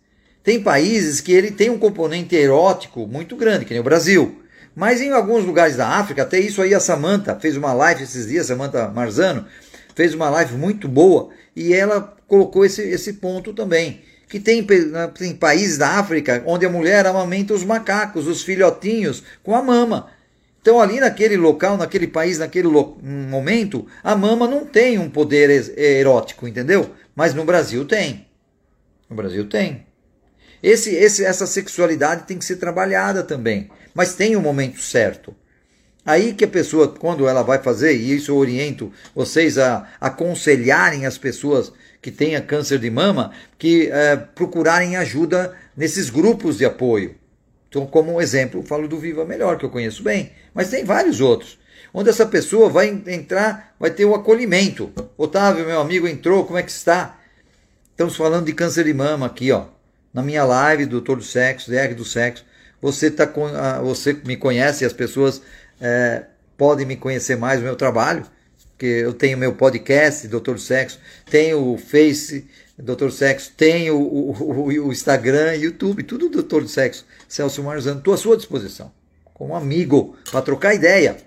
[0.43, 4.41] Tem países que ele tem um componente erótico muito grande, que nem o Brasil.
[4.75, 8.27] Mas em alguns lugares da África, até isso aí a Samantha fez uma live esses
[8.27, 9.45] dias, Samantha Marzano,
[9.95, 14.01] fez uma live muito boa e ela colocou esse, esse ponto também.
[14.27, 14.65] Que tem,
[15.17, 20.07] tem países da África onde a mulher amamenta os macacos, os filhotinhos, com a mama.
[20.65, 26.47] Então, ali naquele local, naquele país, naquele momento, a mama não tem um poder erótico,
[26.47, 26.89] entendeu?
[27.15, 28.25] Mas no Brasil tem.
[29.07, 29.85] No Brasil tem.
[30.63, 33.69] Esse, esse, essa sexualidade tem que ser trabalhada também.
[33.93, 35.35] Mas tem um momento certo.
[36.03, 41.05] Aí que a pessoa, quando ela vai fazer, e isso eu oriento vocês a aconselharem
[41.05, 47.13] as pessoas que tenham câncer de mama, que é, procurarem ajuda nesses grupos de apoio.
[47.69, 51.59] Então, como exemplo, falo do Viva Melhor, que eu conheço bem, mas tem vários outros,
[51.93, 54.91] onde essa pessoa vai entrar, vai ter o um acolhimento.
[55.17, 57.19] Otávio, meu amigo, entrou, como é que está?
[57.91, 59.65] Estamos falando de câncer de mama aqui, ó,
[60.13, 62.45] na minha live, Doutor do Sexo, DR do Sexo.
[62.81, 63.47] Você, tá com,
[63.83, 65.41] você me conhece, as pessoas
[65.79, 66.25] é,
[66.57, 68.25] podem me conhecer mais o meu trabalho,
[68.77, 70.99] que eu tenho meu podcast, Doutor do Sexo,
[71.29, 72.45] tenho o Face,
[72.77, 78.13] Doutor Sexo, tem o, o, o, Instagram, YouTube, tudo Doutor do Sexo, Celso Marzano, estou
[78.13, 78.91] à sua disposição,
[79.33, 81.17] como amigo, para trocar ideia.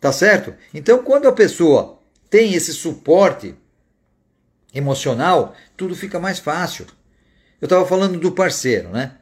[0.00, 0.54] Tá certo?
[0.72, 1.98] Então, quando a pessoa
[2.30, 3.54] tem esse suporte
[4.72, 6.86] emocional, tudo fica mais fácil.
[7.60, 9.16] Eu estava falando do parceiro, né?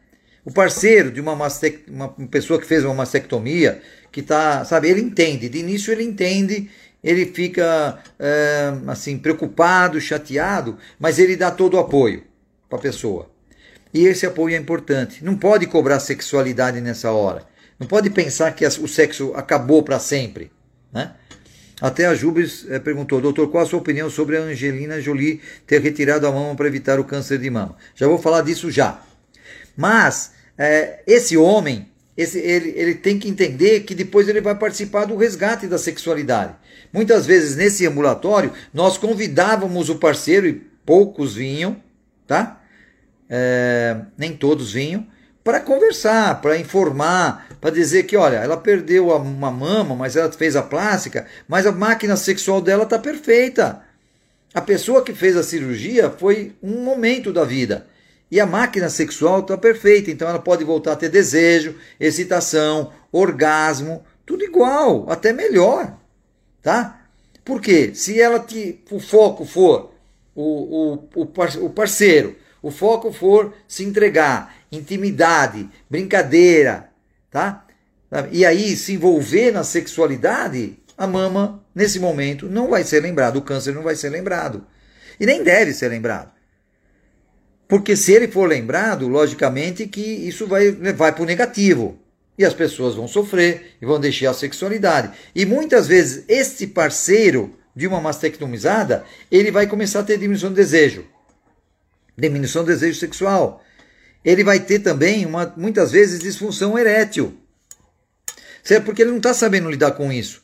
[0.45, 1.91] O parceiro de uma, mastec...
[1.91, 6.71] uma pessoa que fez uma mastectomia, que tá, sabe, ele entende, de início ele entende
[7.03, 12.25] ele fica é, assim preocupado, chateado, mas ele dá todo o apoio
[12.69, 13.31] para a pessoa.
[13.93, 15.25] E esse apoio é importante.
[15.25, 17.45] Não pode cobrar sexualidade nessa hora.
[17.79, 20.51] Não pode pensar que o sexo acabou para sempre.
[20.93, 21.13] Né?
[21.81, 25.81] Até a Jubes é, perguntou, doutor, qual a sua opinião sobre a Angelina Jolie ter
[25.81, 27.75] retirado a mama para evitar o câncer de mama?
[27.95, 29.03] Já vou falar disso já.
[29.75, 35.07] Mas é, esse homem, esse, ele, ele tem que entender que depois ele vai participar
[35.07, 36.55] do resgate da sexualidade.
[36.93, 40.53] Muitas vezes nesse ambulatório nós convidávamos o parceiro e
[40.85, 41.83] poucos vinham,
[42.27, 42.60] tá?
[43.31, 45.07] É, nem todos vinham,
[45.45, 50.57] para conversar, para informar, para dizer que, olha, ela perdeu uma mama, mas ela fez
[50.57, 53.83] a plástica, mas a máquina sexual dela está perfeita.
[54.53, 57.87] A pessoa que fez a cirurgia foi um momento da vida.
[58.31, 64.05] E a máquina sexual está perfeita, então ela pode voltar a ter desejo, excitação, orgasmo,
[64.27, 66.01] tudo igual, até melhor
[66.63, 67.03] tá?
[67.45, 69.93] Porque se ela te, o foco for
[70.35, 71.27] o, o,
[71.63, 76.91] o parceiro, o foco for se entregar, intimidade, brincadeira,
[77.31, 77.67] tá?
[78.31, 83.43] E aí se envolver na sexualidade, a mama nesse momento, não vai ser lembrado, o
[83.43, 84.67] câncer não vai ser lembrado.
[85.19, 86.33] E nem deve ser lembrado.
[87.69, 91.99] Porque se ele for lembrado, logicamente que isso vai, vai para o negativo.
[92.37, 95.13] E as pessoas vão sofrer e vão deixar a sexualidade.
[95.35, 100.57] E muitas vezes este parceiro de uma mastectomizada, ele vai começar a ter diminuição de
[100.57, 101.05] desejo.
[102.21, 103.63] Diminuição do desejo sexual.
[104.25, 107.39] Ele vai ter também, uma, muitas vezes, disfunção erétil.
[108.63, 108.85] Certo?
[108.85, 110.43] Porque ele não está sabendo lidar com isso.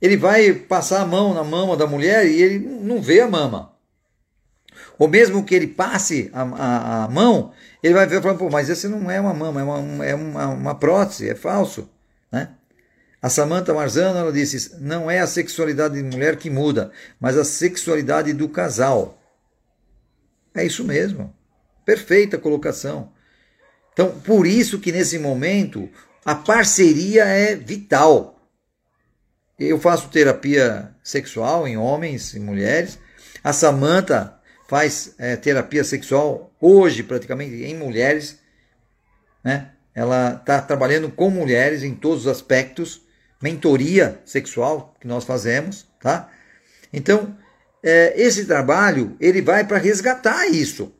[0.00, 3.72] Ele vai passar a mão na mama da mulher e ele não vê a mama.
[4.98, 8.48] Ou mesmo que ele passe a, a, a mão, ele vai ver e falar, pô,
[8.48, 11.88] mas esse não é uma mama, é uma, é uma, uma prótese, é falso.
[12.30, 12.48] Né?
[13.20, 17.44] A Samantha Marzano ela disse: não é a sexualidade de mulher que muda, mas a
[17.44, 19.18] sexualidade do casal.
[20.54, 21.34] É isso mesmo.
[21.84, 23.12] Perfeita colocação.
[23.92, 25.88] Então, por isso que nesse momento
[26.24, 28.40] a parceria é vital.
[29.58, 32.98] Eu faço terapia sexual em homens e mulheres.
[33.42, 38.38] A Samantha faz é, terapia sexual hoje praticamente em mulheres,
[39.42, 39.70] né?
[39.94, 43.02] Ela está trabalhando com mulheres em todos os aspectos,
[43.40, 46.28] mentoria sexual que nós fazemos, tá?
[46.92, 47.36] Então
[47.84, 50.92] é, esse trabalho ele vai para resgatar isso.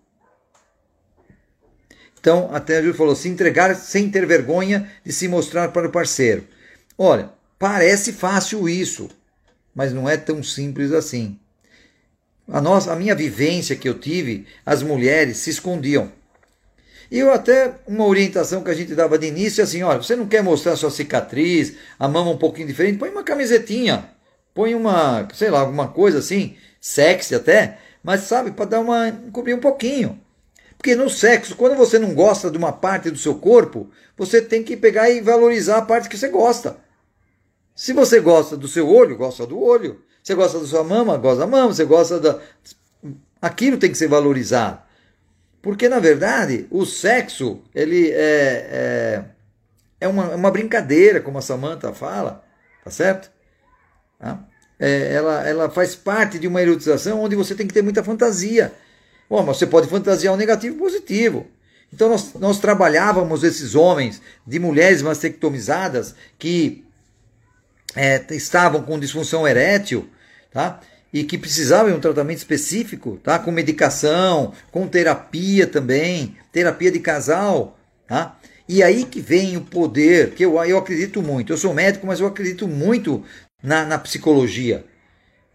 [2.21, 6.47] Então até Júlia falou se entregar sem ter vergonha de se mostrar para o parceiro.
[6.97, 9.09] Olha, parece fácil isso,
[9.75, 11.41] mas não é tão simples assim
[12.49, 16.11] a, nossa, a minha vivência que eu tive, as mulheres se escondiam.
[17.11, 20.17] E eu até, uma orientação que a gente dava de início é assim, olha, você
[20.17, 24.09] não quer mostrar sua cicatriz, a mama um pouquinho diferente, põe uma camisetinha,
[24.55, 29.55] põe uma, sei lá, alguma coisa assim, sexy até, mas sabe, para dar uma, cobrir
[29.55, 30.21] um pouquinho.
[30.77, 34.63] Porque no sexo, quando você não gosta de uma parte do seu corpo, você tem
[34.63, 36.77] que pegar e valorizar a parte que você gosta.
[37.75, 40.03] Se você gosta do seu olho, gosta do olho.
[40.23, 41.17] Você gosta da sua mama?
[41.17, 41.73] Gosta da mama.
[41.73, 42.39] Você gosta da.
[43.41, 44.83] Aquilo tem que ser valorizado.
[45.63, 49.25] Porque, na verdade, o sexo, ele é, é,
[50.03, 52.45] é uma, é uma brincadeira, como a Samantha fala,
[52.85, 53.31] tá certo?
[54.19, 54.47] Tá?
[54.79, 58.73] É, ela, ela faz parte de uma erotização onde você tem que ter muita fantasia.
[59.29, 61.47] Bom, mas você pode fantasiar o negativo e positivo.
[61.93, 66.85] Então nós, nós trabalhávamos esses homens de mulheres mastectomizadas que
[67.95, 70.09] é, estavam com disfunção erétil
[70.55, 70.81] tá?
[71.13, 73.39] E que precisavam de um tratamento específico, tá?
[73.39, 78.39] Com medicação, com terapia também, terapia de casal, tá?
[78.67, 81.53] E aí que vem o poder, que eu, eu acredito muito.
[81.53, 83.23] Eu sou médico, mas eu acredito muito
[83.65, 84.85] na, na psicologia.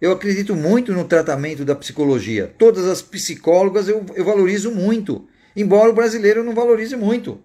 [0.02, 2.52] Eu acredito muito no tratamento da psicologia.
[2.58, 7.39] Todas as psicólogas eu, eu valorizo muito, embora o brasileiro não valorize muito.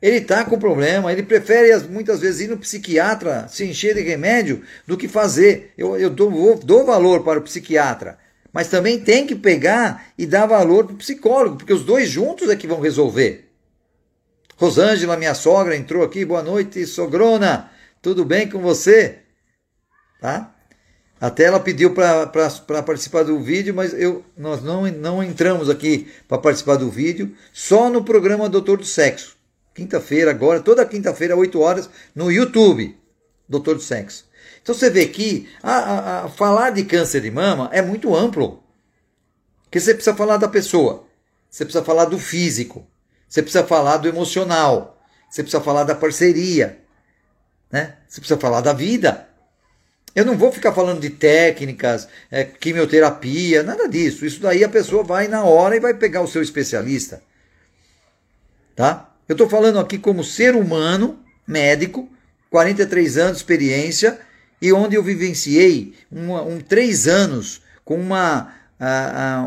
[0.00, 4.62] Ele está com problema, ele prefere muitas vezes ir no psiquiatra se encher de remédio
[4.86, 5.72] do que fazer.
[5.78, 8.18] Eu, eu dou, dou valor para o psiquiatra,
[8.52, 12.50] mas também tem que pegar e dar valor para o psicólogo, porque os dois juntos
[12.50, 13.48] é que vão resolver.
[14.56, 16.24] Rosângela, minha sogra, entrou aqui.
[16.24, 17.70] Boa noite, sogrona.
[18.02, 19.21] Tudo bem com você?
[20.22, 20.54] Tá?
[21.20, 22.28] Até ela pediu para
[22.82, 27.90] participar do vídeo, mas eu, nós não, não entramos aqui para participar do vídeo, só
[27.90, 29.36] no programa Doutor do Sexo.
[29.74, 32.96] Quinta-feira, agora, toda quinta-feira, 8 horas, no YouTube,
[33.48, 34.28] Doutor do Sexo.
[34.62, 38.62] Então você vê que a, a, a falar de câncer de mama é muito amplo.
[39.64, 41.04] Porque você precisa falar da pessoa,
[41.50, 42.86] você precisa falar do físico,
[43.28, 46.78] você precisa falar do emocional, você precisa falar da parceria,
[47.72, 47.96] né?
[48.06, 49.31] você precisa falar da vida.
[50.14, 54.26] Eu não vou ficar falando de técnicas, é, quimioterapia, nada disso.
[54.26, 57.22] Isso daí a pessoa vai na hora e vai pegar o seu especialista.
[58.76, 59.10] Tá?
[59.28, 62.08] Eu estou falando aqui como ser humano, médico,
[62.50, 64.20] 43 anos de experiência,
[64.60, 68.54] e onde eu vivenciei um, três anos com uma,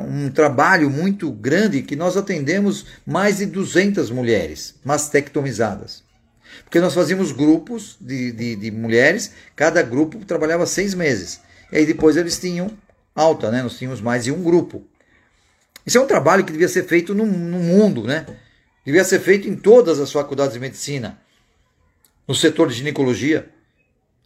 [0.09, 6.04] um trabalho muito grande que nós atendemos mais de 200 mulheres mastectomizadas.
[6.65, 11.39] Porque nós fazíamos grupos de, de, de mulheres, cada grupo trabalhava seis meses.
[11.71, 12.69] E aí depois eles tinham
[13.15, 13.63] alta, né?
[13.63, 14.83] Nós tínhamos mais de um grupo.
[15.85, 18.25] Isso é um trabalho que devia ser feito no, no mundo, né?
[18.85, 21.19] Devia ser feito em todas as faculdades de medicina,
[22.27, 23.49] no setor de ginecologia.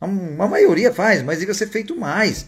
[0.02, 2.47] A, maioria faz, mas devia ser feito mais.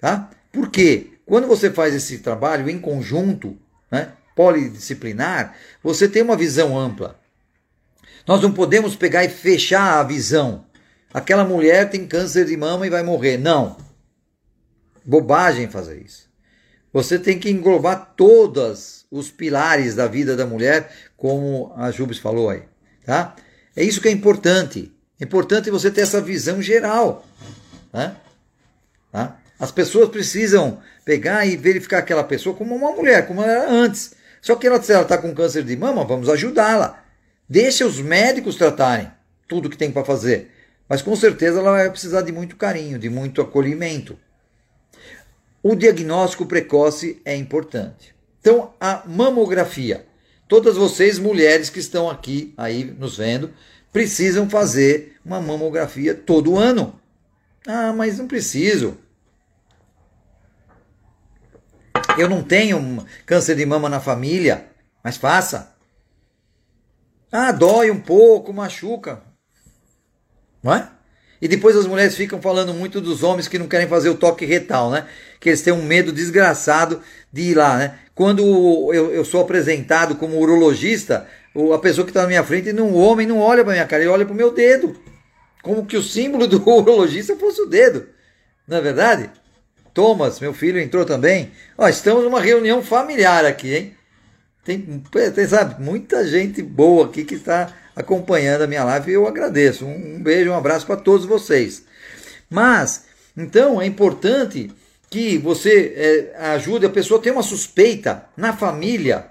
[0.00, 0.30] Tá?
[0.52, 1.12] Por quê?
[1.24, 3.56] Quando você faz esse trabalho em conjunto,
[3.90, 7.20] né, polidisciplinar, você tem uma visão ampla.
[8.26, 10.64] Nós não podemos pegar e fechar a visão.
[11.12, 13.36] Aquela mulher tem câncer de mama e vai morrer.
[13.36, 13.76] Não.
[15.04, 16.30] Bobagem fazer isso.
[16.92, 22.50] Você tem que englobar todos os pilares da vida da mulher, como a Jubes falou
[22.50, 22.62] aí,
[23.04, 23.34] tá?
[23.74, 24.92] É isso que é importante.
[25.18, 27.26] É importante você ter essa visão geral,
[27.92, 28.16] né?
[29.10, 29.38] Tá?
[29.58, 34.14] As pessoas precisam pegar e verificar aquela pessoa como uma mulher, como ela era antes.
[34.40, 37.01] Só que ela, se ela está com câncer de mama, vamos ajudá-la.
[37.52, 39.12] Deixa os médicos tratarem
[39.46, 40.50] tudo que tem para fazer.
[40.88, 44.18] Mas com certeza ela vai precisar de muito carinho, de muito acolhimento.
[45.62, 48.14] O diagnóstico precoce é importante.
[48.40, 50.06] Então, a mamografia.
[50.48, 53.52] Todas vocês, mulheres que estão aqui aí nos vendo,
[53.92, 56.98] precisam fazer uma mamografia todo ano.
[57.66, 58.96] Ah, mas não preciso.
[62.16, 64.68] Eu não tenho câncer de mama na família,
[65.04, 65.71] mas faça.
[67.32, 69.22] Ah, dói um pouco, machuca.
[70.62, 70.90] Não é?
[71.40, 74.44] E depois as mulheres ficam falando muito dos homens que não querem fazer o toque
[74.44, 75.06] retal, né?
[75.40, 77.00] Que eles têm um medo desgraçado
[77.32, 77.98] de ir lá, né?
[78.14, 78.42] Quando
[78.92, 81.26] eu, eu sou apresentado como urologista,
[81.74, 84.02] a pessoa que está na minha frente, não, o homem não olha para minha cara,
[84.02, 84.94] ele olha para o meu dedo.
[85.62, 88.06] Como que o símbolo do urologista fosse o dedo.
[88.68, 89.30] Não é verdade?
[89.94, 91.50] Thomas, meu filho, entrou também.
[91.76, 93.96] Ó, estamos numa reunião familiar aqui, hein?
[94.64, 95.02] Tem,
[95.34, 99.84] tem, sabe, muita gente boa aqui que está acompanhando a minha live e eu agradeço.
[99.84, 101.84] Um, um beijo, um abraço para todos vocês.
[102.48, 104.70] Mas, então, é importante
[105.10, 109.26] que você é, ajude a pessoa a ter uma suspeita na família.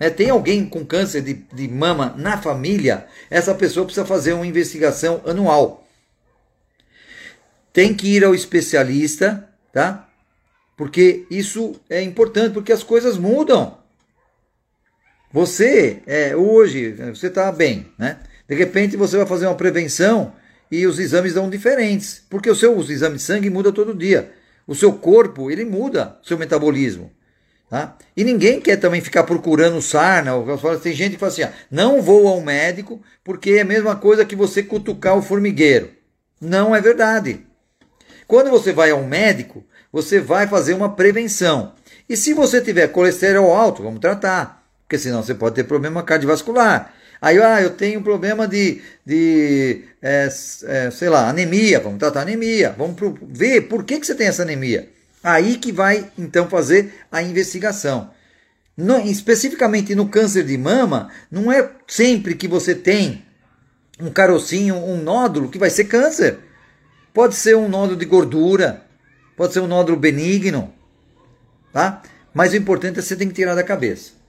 [0.00, 0.10] Né?
[0.10, 3.06] Tem alguém com câncer de, de mama na família?
[3.30, 5.86] Essa pessoa precisa fazer uma investigação anual.
[7.72, 10.08] Tem que ir ao especialista, tá?
[10.76, 13.81] Porque isso é importante, porque as coisas mudam.
[15.32, 18.18] Você, é, hoje, você está bem, né?
[18.46, 20.34] De repente você vai fazer uma prevenção
[20.70, 24.30] e os exames dão diferentes, porque o seu exame de sangue muda todo dia.
[24.66, 27.10] O seu corpo, ele muda, seu metabolismo.
[27.70, 27.96] Tá?
[28.14, 30.32] E ninguém quer também ficar procurando sarna.
[30.82, 34.26] Tem gente que fala assim: ah, não vou ao médico porque é a mesma coisa
[34.26, 35.90] que você cutucar o formigueiro.
[36.38, 37.46] Não é verdade.
[38.26, 41.72] Quando você vai ao médico, você vai fazer uma prevenção.
[42.06, 44.61] E se você tiver colesterol alto, vamos tratar
[44.92, 46.92] porque senão você pode ter problema cardiovascular.
[47.18, 50.28] Aí, ah, eu tenho problema de, de é,
[50.64, 54.26] é, sei lá, anemia, vamos tratar anemia, vamos pro, ver por que, que você tem
[54.26, 54.90] essa anemia.
[55.24, 58.10] Aí que vai, então, fazer a investigação.
[58.76, 63.24] No, especificamente no câncer de mama, não é sempre que você tem
[63.98, 66.38] um carocinho, um nódulo que vai ser câncer.
[67.14, 68.82] Pode ser um nódulo de gordura,
[69.38, 70.70] pode ser um nódulo benigno,
[71.72, 72.02] tá?
[72.34, 74.20] Mas o importante é que você tem que tirar da cabeça.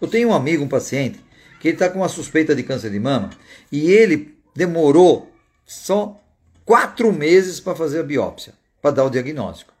[0.00, 1.20] Eu tenho um amigo, um paciente,
[1.60, 3.30] que ele está com uma suspeita de câncer de mama
[3.70, 5.30] e ele demorou
[5.66, 6.20] só
[6.64, 9.72] quatro meses para fazer a biópsia, para dar o diagnóstico.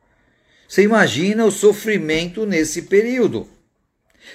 [0.68, 3.48] Você imagina o sofrimento nesse período.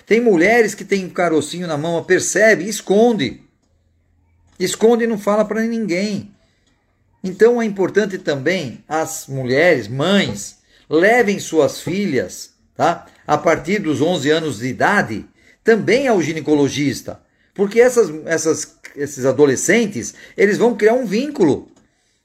[0.06, 3.42] Tem mulheres que têm um carocinho na mão, percebe, esconde.
[4.60, 6.32] Esconde e não fala para ninguém.
[7.24, 10.58] Então é importante também as mulheres, mães,
[10.90, 13.06] levem suas filhas, tá?
[13.26, 15.26] A partir dos 11 anos de idade,
[15.66, 17.20] também ao ginecologista.
[17.54, 21.68] Porque essas, essas, esses adolescentes, eles vão criar um vínculo.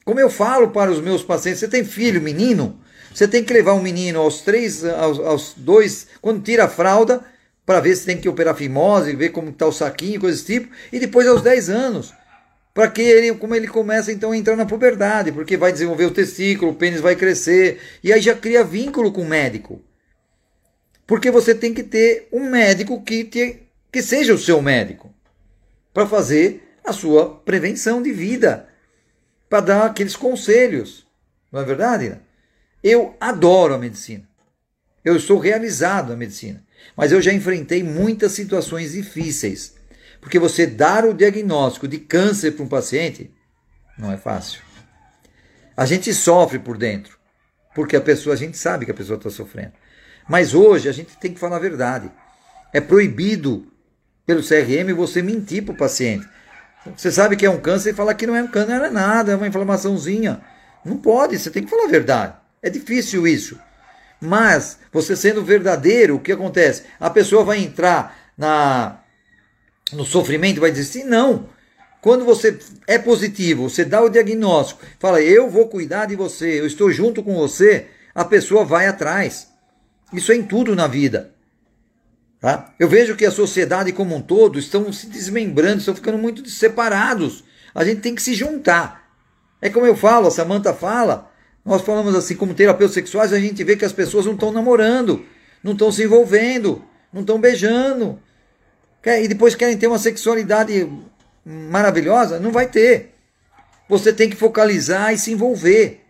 [0.05, 2.79] Como eu falo para os meus pacientes, você tem filho, menino,
[3.13, 7.25] você tem que levar um menino aos três, aos, aos dois, quando tira a fralda,
[7.65, 10.75] para ver se tem que operar fimose, ver como está o saquinho, coisas desse tipo,
[10.93, 12.13] e depois aos 10 anos.
[12.75, 16.11] Para que ele, como ele começa então a entrar na puberdade, porque vai desenvolver o
[16.11, 19.81] testículo, o pênis vai crescer, e aí já cria vínculo com o médico.
[21.11, 25.13] Porque você tem que ter um médico que, te, que seja o seu médico
[25.93, 28.69] para fazer a sua prevenção de vida,
[29.49, 31.05] para dar aqueles conselhos.
[31.51, 32.17] Não é verdade?
[32.81, 34.23] Eu adoro a medicina.
[35.05, 36.65] Eu estou realizado na medicina.
[36.97, 39.75] Mas eu já enfrentei muitas situações difíceis.
[40.21, 43.35] Porque você dar o diagnóstico de câncer para um paciente
[43.99, 44.63] não é fácil.
[45.77, 47.19] A gente sofre por dentro.
[47.75, 49.73] Porque a pessoa, a gente sabe que a pessoa está sofrendo.
[50.29, 52.11] Mas hoje a gente tem que falar a verdade.
[52.73, 53.67] É proibido
[54.27, 56.27] pelo CRM você mentir para o paciente.
[56.97, 58.91] Você sabe que é um câncer e falar que não é um câncer, não é
[58.91, 60.41] nada, é uma inflamaçãozinha.
[60.85, 62.35] Não pode, você tem que falar a verdade.
[62.63, 63.59] É difícil isso.
[64.21, 66.85] Mas você sendo verdadeiro, o que acontece?
[66.99, 69.01] A pessoa vai entrar na
[69.93, 71.49] no sofrimento vai dizer sim, não.
[72.01, 76.67] Quando você é positivo, você dá o diagnóstico, fala eu vou cuidar de você, eu
[76.67, 79.49] estou junto com você, a pessoa vai atrás.
[80.13, 81.35] Isso é em tudo na vida.
[82.41, 82.73] Tá?
[82.79, 87.45] Eu vejo que a sociedade como um todo estão se desmembrando, estão ficando muito separados.
[87.75, 89.11] A gente tem que se juntar.
[89.61, 91.31] É como eu falo, a Samanta fala.
[91.65, 95.25] Nós falamos assim, como terapeutas sexuais, a gente vê que as pessoas não estão namorando,
[95.63, 96.83] não estão se envolvendo,
[97.13, 98.19] não estão beijando.
[99.05, 100.91] E depois querem ter uma sexualidade
[101.45, 102.41] maravilhosa?
[102.41, 103.15] Não vai ter.
[103.89, 106.07] Você tem que focalizar e se envolver.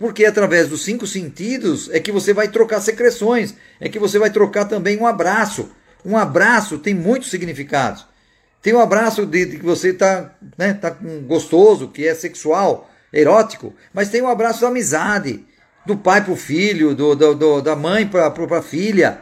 [0.00, 4.30] Porque através dos cinco sentidos é que você vai trocar secreções, é que você vai
[4.30, 5.68] trocar também um abraço.
[6.02, 8.06] Um abraço tem muitos significados.
[8.62, 10.96] Tem um abraço de, de que você está né, tá
[11.26, 15.44] gostoso, que é sexual, erótico, mas tem um abraço da amizade,
[15.84, 19.20] do pai para o filho, do, do, do, da mãe para a filha.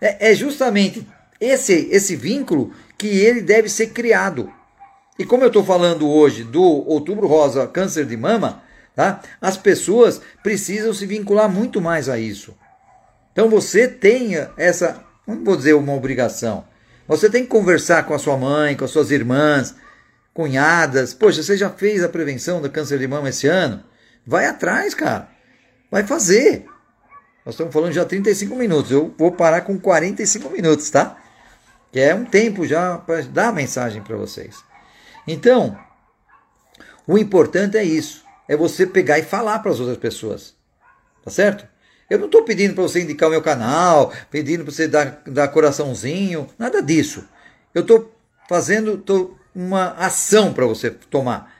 [0.00, 1.06] É, é justamente
[1.38, 4.50] esse, esse vínculo que ele deve ser criado.
[5.18, 8.62] E como eu estou falando hoje do Outubro Rosa Câncer de Mama,
[8.96, 9.20] Tá?
[9.42, 12.56] As pessoas precisam se vincular muito mais a isso.
[13.30, 16.64] Então você tenha essa, não vou dizer uma obrigação,
[17.06, 19.74] você tem que conversar com a sua mãe, com as suas irmãs,
[20.32, 21.12] cunhadas.
[21.12, 23.84] Poxa, você já fez a prevenção do câncer de mama esse ano?
[24.26, 25.28] Vai atrás, cara.
[25.90, 26.64] Vai fazer.
[27.44, 28.90] Nós estamos falando já 35 minutos.
[28.90, 31.16] Eu vou parar com 45 minutos, tá?
[31.92, 34.56] Que é um tempo já para dar a mensagem para vocês.
[35.28, 35.78] Então,
[37.06, 40.54] o importante é isso é você pegar e falar para as outras pessoas.
[41.24, 41.66] Tá certo?
[42.08, 45.48] Eu não estou pedindo para você indicar o meu canal, pedindo para você dar, dar
[45.48, 47.24] coraçãozinho, nada disso.
[47.74, 48.14] Eu estou
[48.48, 51.52] fazendo tô uma ação para você tomar.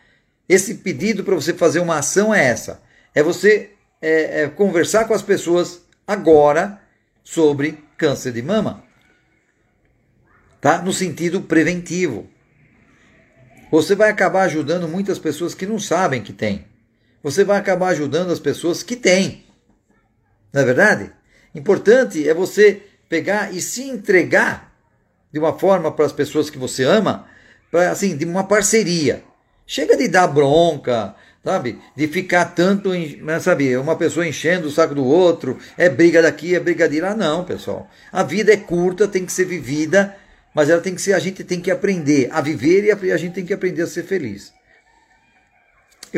[0.49, 2.81] Esse pedido para você fazer uma ação é essa:
[3.13, 3.71] é você
[4.01, 6.81] é, é conversar com as pessoas agora
[7.25, 8.85] sobre câncer de mama,
[10.61, 10.81] tá?
[10.81, 12.29] No sentido preventivo.
[13.69, 16.65] Você vai acabar ajudando muitas pessoas que não sabem que tem
[17.27, 19.43] você vai acabar ajudando as pessoas que têm.
[20.53, 21.11] Não é verdade?
[21.53, 24.73] Importante é você pegar e se entregar
[25.33, 27.27] de uma forma para as pessoas que você ama,
[27.69, 29.25] para assim, de uma parceria.
[29.67, 31.81] Chega de dar bronca, sabe?
[31.97, 36.55] De ficar tanto, né, sabe, uma pessoa enchendo o saco do outro, é briga daqui,
[36.55, 37.91] é briga de lá, não, pessoal.
[38.13, 40.15] A vida é curta, tem que ser vivida,
[40.55, 43.35] mas ela tem que ser, a gente tem que aprender a viver e a gente
[43.35, 44.55] tem que aprender a ser feliz.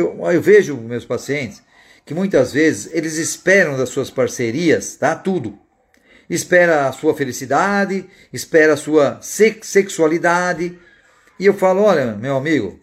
[0.00, 1.62] Eu, eu vejo meus pacientes
[2.04, 5.14] que muitas vezes eles esperam das suas parcerias, tá?
[5.14, 5.58] Tudo.
[6.28, 10.78] Espera a sua felicidade, espera a sua sexualidade.
[11.38, 12.78] E eu falo, olha, meu amigo,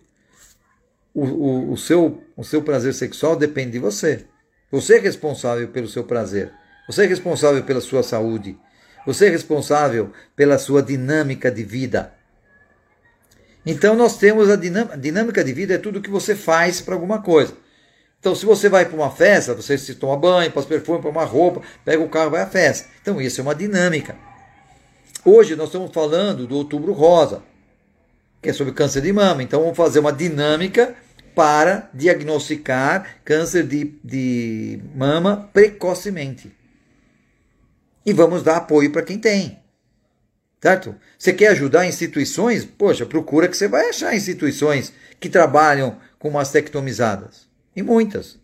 [1.14, 4.26] o, o, o, seu, o seu prazer sexual depende de você.
[4.72, 6.52] Você é responsável pelo seu prazer.
[6.88, 8.58] Você é responsável pela sua saúde.
[9.06, 12.15] Você é responsável pela sua dinâmica de vida.
[13.66, 17.54] Então nós temos a dinâmica de vida é tudo que você faz para alguma coisa.
[18.20, 21.26] Então se você vai para uma festa, você se toma banho, passa perfume, põe uma
[21.26, 22.88] roupa, pega o carro, vai à festa.
[23.02, 24.16] Então isso é uma dinâmica.
[25.24, 27.42] Hoje nós estamos falando do Outubro Rosa,
[28.42, 29.42] que é sobre câncer de mama.
[29.42, 30.96] Então vamos fazer uma dinâmica
[31.34, 36.56] para diagnosticar câncer de, de mama precocemente.
[38.06, 39.65] E vamos dar apoio para quem tem.
[40.66, 40.96] Certo?
[41.16, 42.66] Você quer ajudar instituições?
[42.66, 47.48] Poxa, procura que você vai achar instituições que trabalham com mastectomizadas.
[47.76, 48.40] E muitas.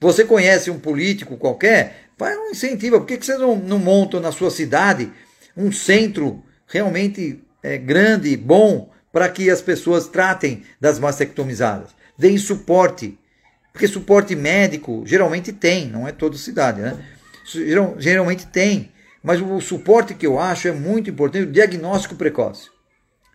[0.00, 2.08] Você conhece um político qualquer?
[2.16, 2.98] Vai um incentiva.
[2.98, 5.12] Por que, você não, não na sua cidade
[5.54, 11.90] um centro realmente é, grande, bom, para que as pessoas tratem das mastectomizadas?
[12.16, 13.18] Deem suporte.
[13.70, 16.96] Porque suporte médico geralmente tem, não é toda cidade, né?
[17.98, 18.95] Geralmente tem.
[19.26, 22.70] Mas o suporte que eu acho é muito importante, o diagnóstico precoce.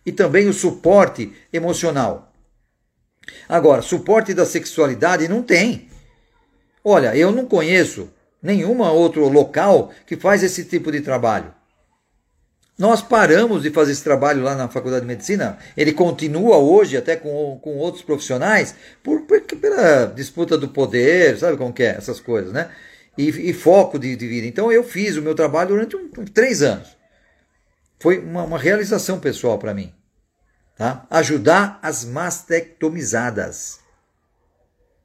[0.06, 2.32] E também o suporte emocional.
[3.46, 5.90] Agora, suporte da sexualidade não tem.
[6.82, 8.08] Olha, eu não conheço
[8.42, 11.52] nenhuma outro local que faz esse tipo de trabalho.
[12.78, 15.58] Nós paramos de fazer esse trabalho lá na Faculdade de Medicina.
[15.76, 21.58] Ele continua hoje, até com, com outros profissionais, por, por, pela disputa do poder, sabe
[21.58, 21.96] como que é?
[21.98, 22.70] Essas coisas, né?
[23.16, 24.46] E, e foco de, de, vida.
[24.46, 26.96] Então eu fiz o meu trabalho durante um, três anos.
[28.00, 29.92] Foi uma, uma realização pessoal para mim.
[30.76, 31.06] Tá?
[31.10, 33.80] Ajudar as mastectomizadas.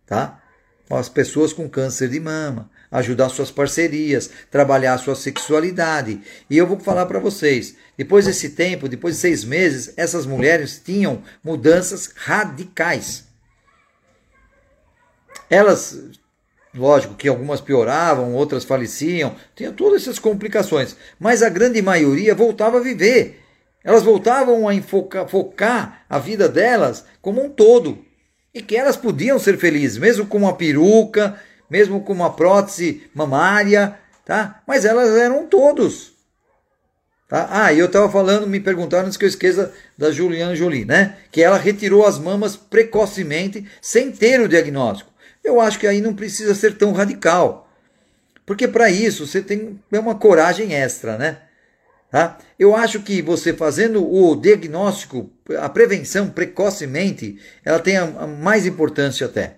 [0.05, 0.41] Tá?
[0.89, 6.21] As pessoas com câncer de mama, ajudar suas parcerias, trabalhar sua sexualidade.
[6.49, 10.81] E eu vou falar para vocês, depois desse tempo, depois de seis meses, essas mulheres
[10.83, 13.25] tinham mudanças radicais.
[15.49, 16.09] Elas
[16.77, 20.95] Lógico que algumas pioravam, outras faleciam, tinha todas essas complicações.
[21.19, 23.41] Mas a grande maioria voltava a viver.
[23.83, 28.05] Elas voltavam a enfocar, focar a vida delas como um todo.
[28.53, 33.97] E que elas podiam ser felizes, mesmo com uma peruca, mesmo com uma prótese mamária,
[34.23, 34.61] tá?
[34.67, 36.13] Mas elas eram todos.
[37.27, 37.47] Tá?
[37.49, 41.17] Ah, e eu estava falando, me perguntaram antes que eu esqueça da Juliana Jolie, né?
[41.31, 45.16] Que ela retirou as mamas precocemente, sem ter o diagnóstico
[45.47, 47.69] eu acho que aí não precisa ser tão radical.
[48.45, 51.37] Porque para isso você tem é uma coragem extra, né?
[52.09, 52.37] Tá?
[52.57, 55.29] Eu acho que você fazendo o diagnóstico,
[55.59, 59.55] a prevenção precocemente, ela tem a, mais importância até.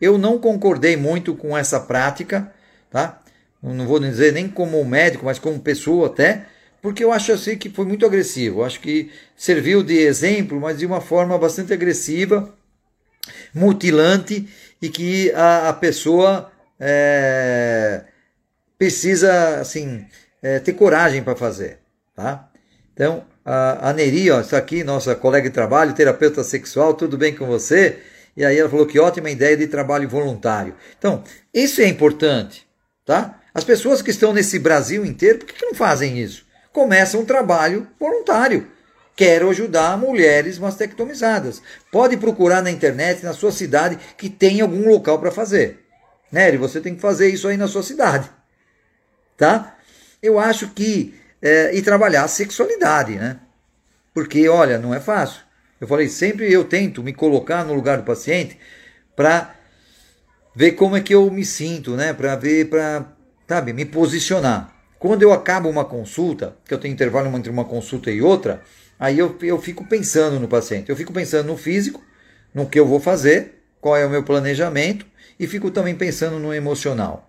[0.00, 2.52] Eu não concordei muito com essa prática,
[2.90, 3.22] tá?
[3.62, 6.46] Não vou dizer nem como médico, mas como pessoa até,
[6.80, 8.60] porque eu acho assim que foi muito agressivo.
[8.60, 12.52] Eu acho que serviu de exemplo, mas de uma forma bastante agressiva,
[13.54, 14.48] mutilante
[14.82, 18.02] e que a, a pessoa é,
[18.76, 20.04] precisa assim
[20.42, 21.78] é, ter coragem para fazer,
[22.14, 22.50] tá?
[22.92, 27.34] Então a, a Neri, ó, está aqui, nossa colega de trabalho, terapeuta sexual, tudo bem
[27.34, 27.98] com você?
[28.36, 30.74] E aí ela falou que ótima ideia de trabalho voluntário.
[30.98, 31.22] Então,
[31.52, 32.66] isso é importante,
[33.04, 33.40] tá?
[33.54, 36.46] As pessoas que estão nesse Brasil inteiro, por que, que não fazem isso?
[36.72, 38.68] Começam um trabalho voluntário.
[39.22, 41.62] Quero ajudar mulheres mastectomizadas.
[41.92, 45.78] Pode procurar na internet, na sua cidade, que tem algum local para fazer.
[46.32, 48.28] Nery, você tem que fazer isso aí na sua cidade.
[49.36, 49.78] Tá?
[50.20, 53.38] Eu acho que é, e trabalhar a sexualidade, né?
[54.12, 55.42] Porque, olha, não é fácil.
[55.80, 58.58] Eu falei, sempre eu tento me colocar no lugar do paciente
[59.14, 59.54] para
[60.52, 62.12] ver como é que eu me sinto, né?
[62.12, 63.06] Para ver, para,
[63.46, 64.74] sabe, me posicionar.
[64.98, 68.60] Quando eu acabo uma consulta, que eu tenho intervalo entre uma consulta e outra,
[69.02, 70.88] aí eu, eu fico pensando no paciente.
[70.88, 72.00] Eu fico pensando no físico,
[72.54, 75.04] no que eu vou fazer, qual é o meu planejamento,
[75.40, 77.28] e fico também pensando no emocional.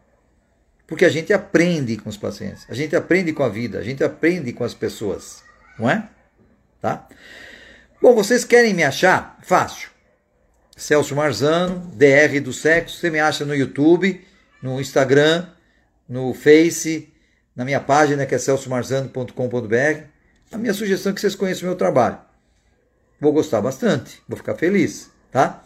[0.86, 4.04] Porque a gente aprende com os pacientes, a gente aprende com a vida, a gente
[4.04, 5.44] aprende com as pessoas,
[5.80, 6.08] não é?
[6.80, 7.08] Tá?
[8.00, 9.40] Bom, vocês querem me achar?
[9.42, 9.90] Fácil.
[10.78, 14.24] Celso Marzano, DR do Sexo, você me acha no YouTube,
[14.62, 15.48] no Instagram,
[16.08, 17.12] no Face,
[17.56, 20.13] na minha página que é celsomarzano.com.br.
[20.54, 22.20] A minha sugestão é que vocês conheçam o meu trabalho.
[23.20, 25.64] Vou gostar bastante, vou ficar feliz, tá?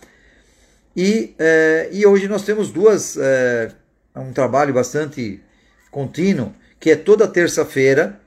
[0.96, 3.74] E, é, e hoje nós temos duas é,
[4.16, 5.44] é um trabalho bastante
[5.92, 8.18] contínuo, que é toda terça-feira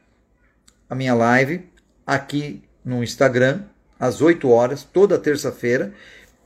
[0.89, 1.67] a minha live
[2.07, 3.63] aqui no Instagram,
[3.99, 5.95] às 8 horas, toda terça-feira,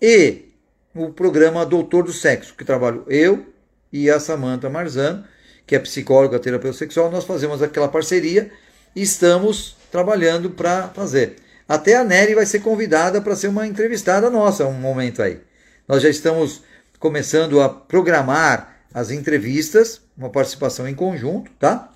[0.00, 0.52] e
[0.94, 3.46] o programa Doutor do Sexo, que trabalho eu
[3.92, 5.24] e a Samantha Marzano,
[5.66, 8.52] que é psicóloga, terapeuta sexual, nós fazemos aquela parceria
[8.94, 11.36] e estamos trabalhando para fazer.
[11.68, 15.38] Até a Nery vai ser convidada para ser uma entrevistada nossa um momento aí.
[15.86, 16.64] Nós já estamos
[16.98, 21.92] começando a programar as entrevistas, uma participação em conjunto, tá?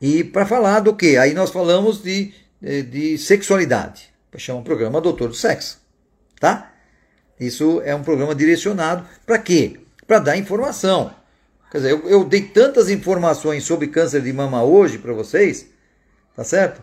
[0.00, 1.16] E para falar do que?
[1.16, 4.12] Aí nós falamos de, de, de sexualidade.
[4.36, 5.78] Chama o programa Doutor do Sexo,
[6.40, 6.72] tá?
[7.38, 9.78] Isso é um programa direcionado para quê?
[10.04, 11.14] Para dar informação.
[11.70, 15.71] Quer dizer, eu, eu, dei tantas informações sobre câncer de mama hoje para vocês,
[16.34, 16.82] tá certo?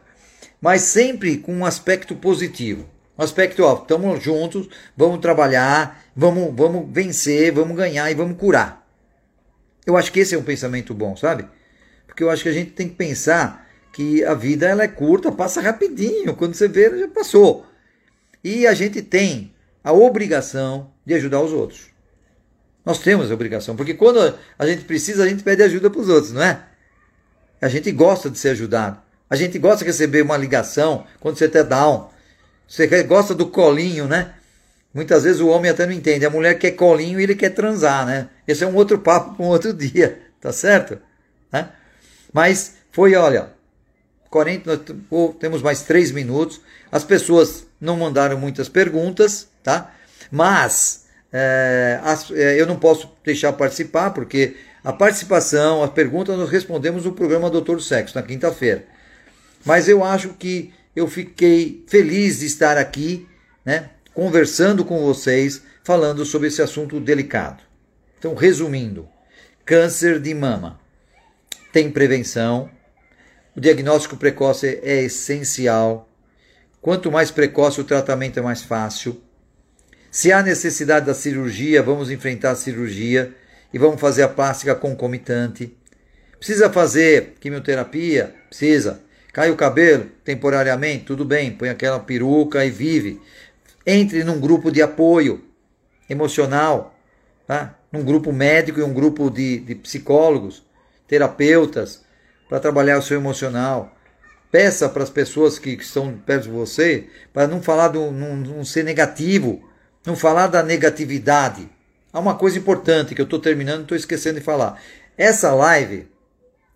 [0.61, 2.87] Mas sempre com um aspecto positivo.
[3.17, 8.87] Um aspecto, ó, estamos juntos, vamos trabalhar, vamos, vamos vencer, vamos ganhar e vamos curar.
[9.85, 11.45] Eu acho que esse é um pensamento bom, sabe?
[12.05, 15.31] Porque eu acho que a gente tem que pensar que a vida ela é curta,
[15.31, 16.35] passa rapidinho.
[16.35, 17.65] Quando você vê, já passou.
[18.43, 21.87] E a gente tem a obrigação de ajudar os outros.
[22.85, 26.09] Nós temos a obrigação, porque quando a gente precisa, a gente pede ajuda para os
[26.09, 26.63] outros, não é?
[27.61, 29.01] A gente gosta de ser ajudado.
[29.29, 32.09] A gente gosta de receber uma ligação quando você está down.
[32.67, 34.33] Você gosta do colinho, né?
[34.93, 36.25] Muitas vezes o homem até não entende.
[36.25, 38.29] A mulher quer colinho e ele quer transar, né?
[38.47, 40.97] Esse é um outro papo para um outro dia, tá certo?
[41.51, 41.69] Né?
[42.33, 43.51] Mas foi, olha,
[44.29, 46.61] 40, nós temos mais três minutos.
[46.91, 49.91] As pessoas não mandaram muitas perguntas, tá?
[50.31, 56.49] Mas é, as, é, eu não posso deixar participar, porque a participação, as perguntas, nós
[56.49, 58.85] respondemos no programa Doutor do Sexo, na quinta-feira.
[59.65, 63.27] Mas eu acho que eu fiquei feliz de estar aqui,
[63.65, 63.91] né?
[64.13, 67.63] conversando com vocês, falando sobre esse assunto delicado.
[68.17, 69.07] Então, resumindo,
[69.65, 70.79] câncer de mama
[71.71, 72.69] tem prevenção,
[73.55, 76.09] o diagnóstico precoce é essencial.
[76.81, 79.21] Quanto mais precoce o tratamento é mais fácil.
[80.11, 83.35] Se há necessidade da cirurgia, vamos enfrentar a cirurgia
[83.73, 85.77] e vamos fazer a plástica concomitante.
[86.37, 88.33] Precisa fazer quimioterapia?
[88.49, 89.01] Precisa.
[89.31, 91.05] Cai o cabelo temporariamente?
[91.05, 93.21] Tudo bem, põe aquela peruca e vive.
[93.85, 95.43] Entre num grupo de apoio
[96.09, 96.95] emocional,
[97.47, 97.75] tá?
[97.91, 100.63] num grupo médico e um grupo de, de psicólogos,
[101.07, 102.03] terapeutas,
[102.47, 103.95] para trabalhar o seu emocional.
[104.51, 108.65] Peça para as pessoas que, que estão perto de você, para não falar, do, não,
[108.65, 109.63] ser negativo,
[110.03, 111.69] não falar da negatividade.
[112.11, 114.81] Há uma coisa importante que eu estou terminando, estou esquecendo de falar.
[115.15, 116.07] Essa live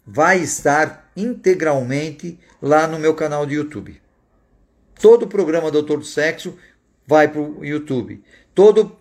[0.06, 4.02] vai estar integralmente lá no meu canal de YouTube.
[5.00, 6.58] Todo o programa Doutor do Sexo
[7.06, 8.24] vai para o YouTube.
[8.54, 8.98] Todo,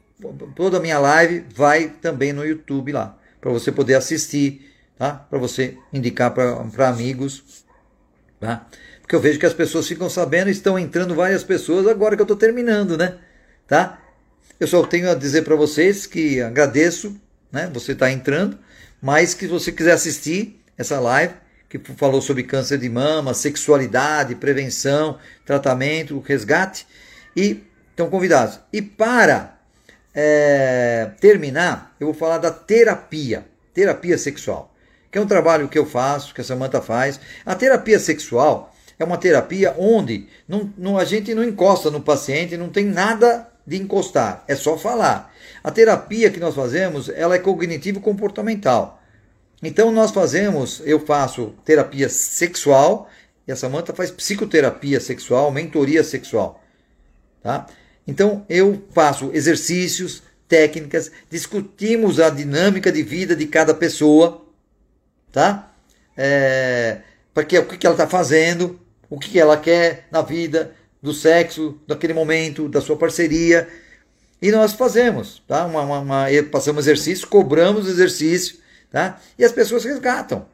[0.54, 5.12] toda a minha live vai também no YouTube lá, para você poder assistir, tá?
[5.12, 7.64] Para você indicar para amigos,
[8.40, 8.66] tá?
[9.00, 12.24] Porque eu vejo que as pessoas ficam sabendo, estão entrando várias pessoas agora que eu
[12.24, 13.18] estou terminando, né?
[13.66, 14.00] Tá?
[14.58, 17.70] Eu só tenho a dizer para vocês que agradeço, né?
[17.74, 18.58] Você está entrando,
[19.00, 21.34] mas que você quiser assistir essa live
[21.68, 26.86] que falou sobre câncer de mama, sexualidade, prevenção, tratamento, resgate,
[27.34, 28.60] e estão convidados.
[28.70, 29.58] E para
[30.14, 34.74] é, terminar, eu vou falar da terapia, terapia sexual,
[35.10, 37.18] que é um trabalho que eu faço, que a Samanta faz.
[37.46, 42.56] A terapia sexual é uma terapia onde não, não, a gente não encosta no paciente,
[42.56, 45.32] não tem nada de encostar, é só falar.
[45.64, 49.01] A terapia que nós fazemos, ela é cognitivo-comportamental.
[49.62, 53.08] Então nós fazemos, eu faço terapia sexual
[53.46, 56.60] e a Samanta faz psicoterapia sexual, mentoria sexual,
[57.40, 57.66] tá?
[58.06, 64.44] Então eu faço exercícios, técnicas, discutimos a dinâmica de vida de cada pessoa,
[65.30, 65.72] tá?
[66.16, 67.00] É,
[67.32, 72.12] porque o que ela está fazendo, o que ela quer na vida, do sexo, daquele
[72.12, 73.68] momento, da sua parceria.
[74.40, 75.64] E nós fazemos, tá?
[75.66, 78.61] Uma, uma, uma passamos exercício, cobramos exercício
[78.92, 79.18] Tá?
[79.38, 80.46] E as pessoas resgatam.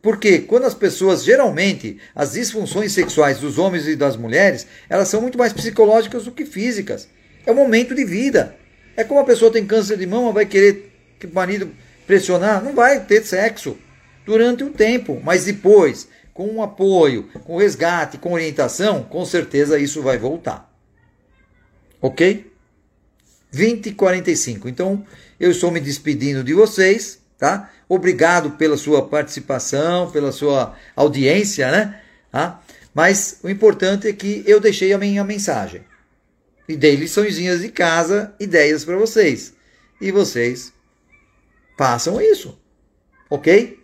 [0.00, 5.20] Porque quando as pessoas, geralmente, as disfunções sexuais dos homens e das mulheres, elas são
[5.20, 7.06] muito mais psicológicas do que físicas.
[7.44, 8.56] É um momento de vida.
[8.96, 11.70] É como a pessoa tem câncer de mama, vai querer que o marido
[12.06, 13.76] pressionar, não vai ter sexo
[14.24, 20.00] durante um tempo, mas depois, com um apoio, com resgate, com orientação, com certeza isso
[20.00, 20.74] vai voltar.
[22.00, 22.50] Ok?
[23.50, 24.68] 20 e 45.
[24.68, 25.04] Então,
[25.38, 27.70] eu estou me despedindo de vocês tá?
[27.88, 32.00] Obrigado pela sua participação, pela sua audiência, né?
[32.30, 32.60] Tá?
[32.94, 35.82] Mas o importante é que eu deixei a minha mensagem.
[36.68, 39.54] E dei liçõezinhas de casa, ideias para vocês.
[40.00, 40.72] E vocês
[41.76, 42.60] façam isso.
[43.28, 43.80] Ok?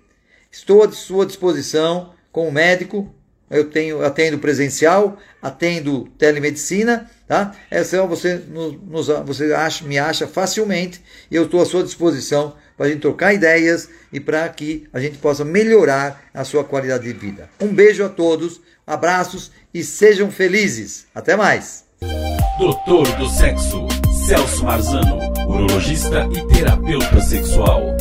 [0.52, 3.12] Estou à sua disposição como médico.
[3.48, 7.54] Eu tenho atendo presencial, atendo telemedicina, tá?
[7.70, 11.00] Essa é você nos, você acha, me acha facilmente
[11.30, 15.00] e eu estou à sua disposição para a gente trocar ideias e para que a
[15.00, 17.48] gente possa melhorar a sua qualidade de vida.
[17.60, 21.06] Um beijo a todos, abraços e sejam felizes.
[21.14, 21.84] Até mais.
[22.58, 23.86] Doutor do Sexo,
[24.26, 25.18] Celso Marzano,
[25.48, 27.96] urologista e terapeuta sexual.